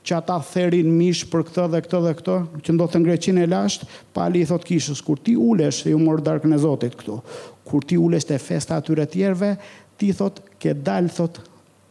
[0.07, 2.34] që ata therin mish për këtë dhe këtë dhe këtë,
[2.66, 6.22] që ndodhte në Greqinë e lashtë, pali i thot kishës, kur ti ulesh, ju mor
[6.22, 7.16] darkën e Zotit këtu.
[7.66, 9.50] Kur ti ulesh te festa atyre të tjerëve,
[9.98, 11.40] ti thot ke dal thot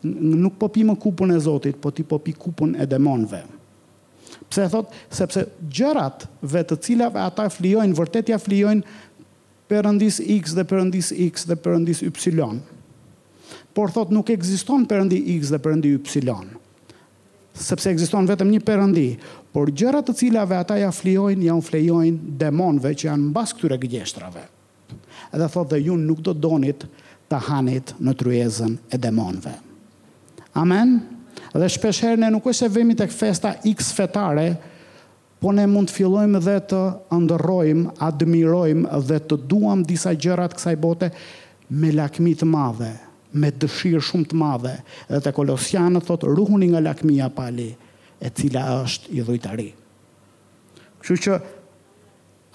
[0.06, 3.44] nuk po pi më kupën e Zotit, po ti po pi kupën e demonëve.
[4.48, 5.44] Pse thot, sepse
[5.76, 9.00] gjërat vetë të cilave ata flijojnë, vërtet ja flijojnë
[9.72, 12.60] përëndis X dhe përëndis X dhe përëndis Y.
[13.76, 16.55] Por thot, nuk ekziston përëndi X dhe përëndi Y
[17.56, 19.06] sepse ekziston vetëm një perëndi,
[19.56, 24.44] por gjëra të cilave ata ja flijojnë, ja flejojnë demonëve që janë mbas këtyre gjeshtrave.
[25.34, 26.84] Edhe thotë dhe ju nuk do donit
[27.32, 29.56] të hanit në tryezën e demonëve.
[30.60, 30.98] Amen.
[31.56, 34.52] Dhe shpesh herë ne nuk është e vemi tek festa X fetare,
[35.40, 36.82] po ne mund të fillojmë dhe të
[37.16, 41.12] ëndrrojmë, admirojmë dhe të duam disa gjëra të kësaj bote
[41.76, 42.92] me lakmi të madhe,
[43.36, 44.74] me dëshirë shumë të madhe.
[45.10, 47.70] Dhe te Kolosianët thot ruhuni nga lakmia pali,
[48.20, 49.70] e cila është i dhujtari.
[51.04, 51.38] Kështu që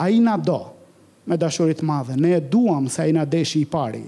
[0.03, 0.61] a i na do
[1.29, 4.03] me dashurit madhe, ne e duam se a i na deshi i pari,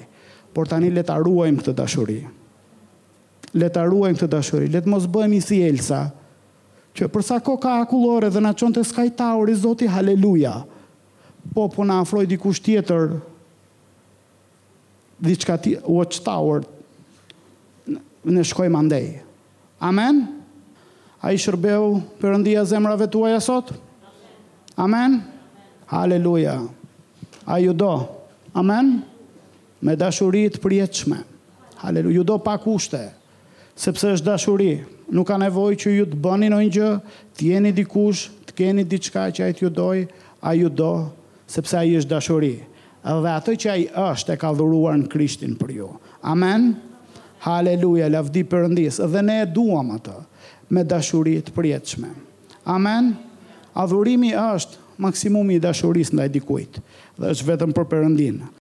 [0.53, 2.21] por tani le ta ruajmë këtë dashuri.
[3.53, 6.05] Le ta ruajmë këtë dashuri, le të mos bëhemi si Elsa,
[6.93, 10.57] që përsa ko ka akullore dhe na qonë të skajtauri, Zoti, haleluja,
[11.55, 13.09] po po na afroj dikush tjetër
[15.23, 16.65] diçka ti watch tower
[18.25, 19.21] ne shkoj mandej.
[19.83, 20.25] Amen.
[21.23, 23.71] A i shërbeu përëndia zemrave tuaja sot?
[24.79, 25.21] Amen.
[25.91, 26.57] Haleluja.
[27.47, 27.93] A ju do?
[28.55, 29.05] Amen.
[29.83, 31.21] Me dashurit përjeqme.
[31.83, 32.17] Haleluja.
[32.17, 33.05] Ju do pa kushte.
[33.77, 34.71] Sepse është dashuri.
[35.13, 36.91] Nuk ka nevoj që ju të bëni në një,
[37.37, 40.05] të jeni dikush, të keni diçka që a i t'ju doj,
[40.41, 40.93] a ju do,
[41.51, 42.55] sepse a i është dashuri
[43.03, 45.89] dhe atë që ai është e ka dhuruar në Krishtin për ju.
[46.23, 46.77] Amen.
[47.43, 50.15] Halleluja, lavdi Perëndis, dhe ne e duam atë
[50.73, 52.13] me dashuri të përshtatshme.
[52.71, 53.15] Amen.
[53.75, 56.79] Adhurimi është maksimumi i dashurisë ndaj dikujt,
[57.19, 58.51] dhe është vetëm për Perëndinë.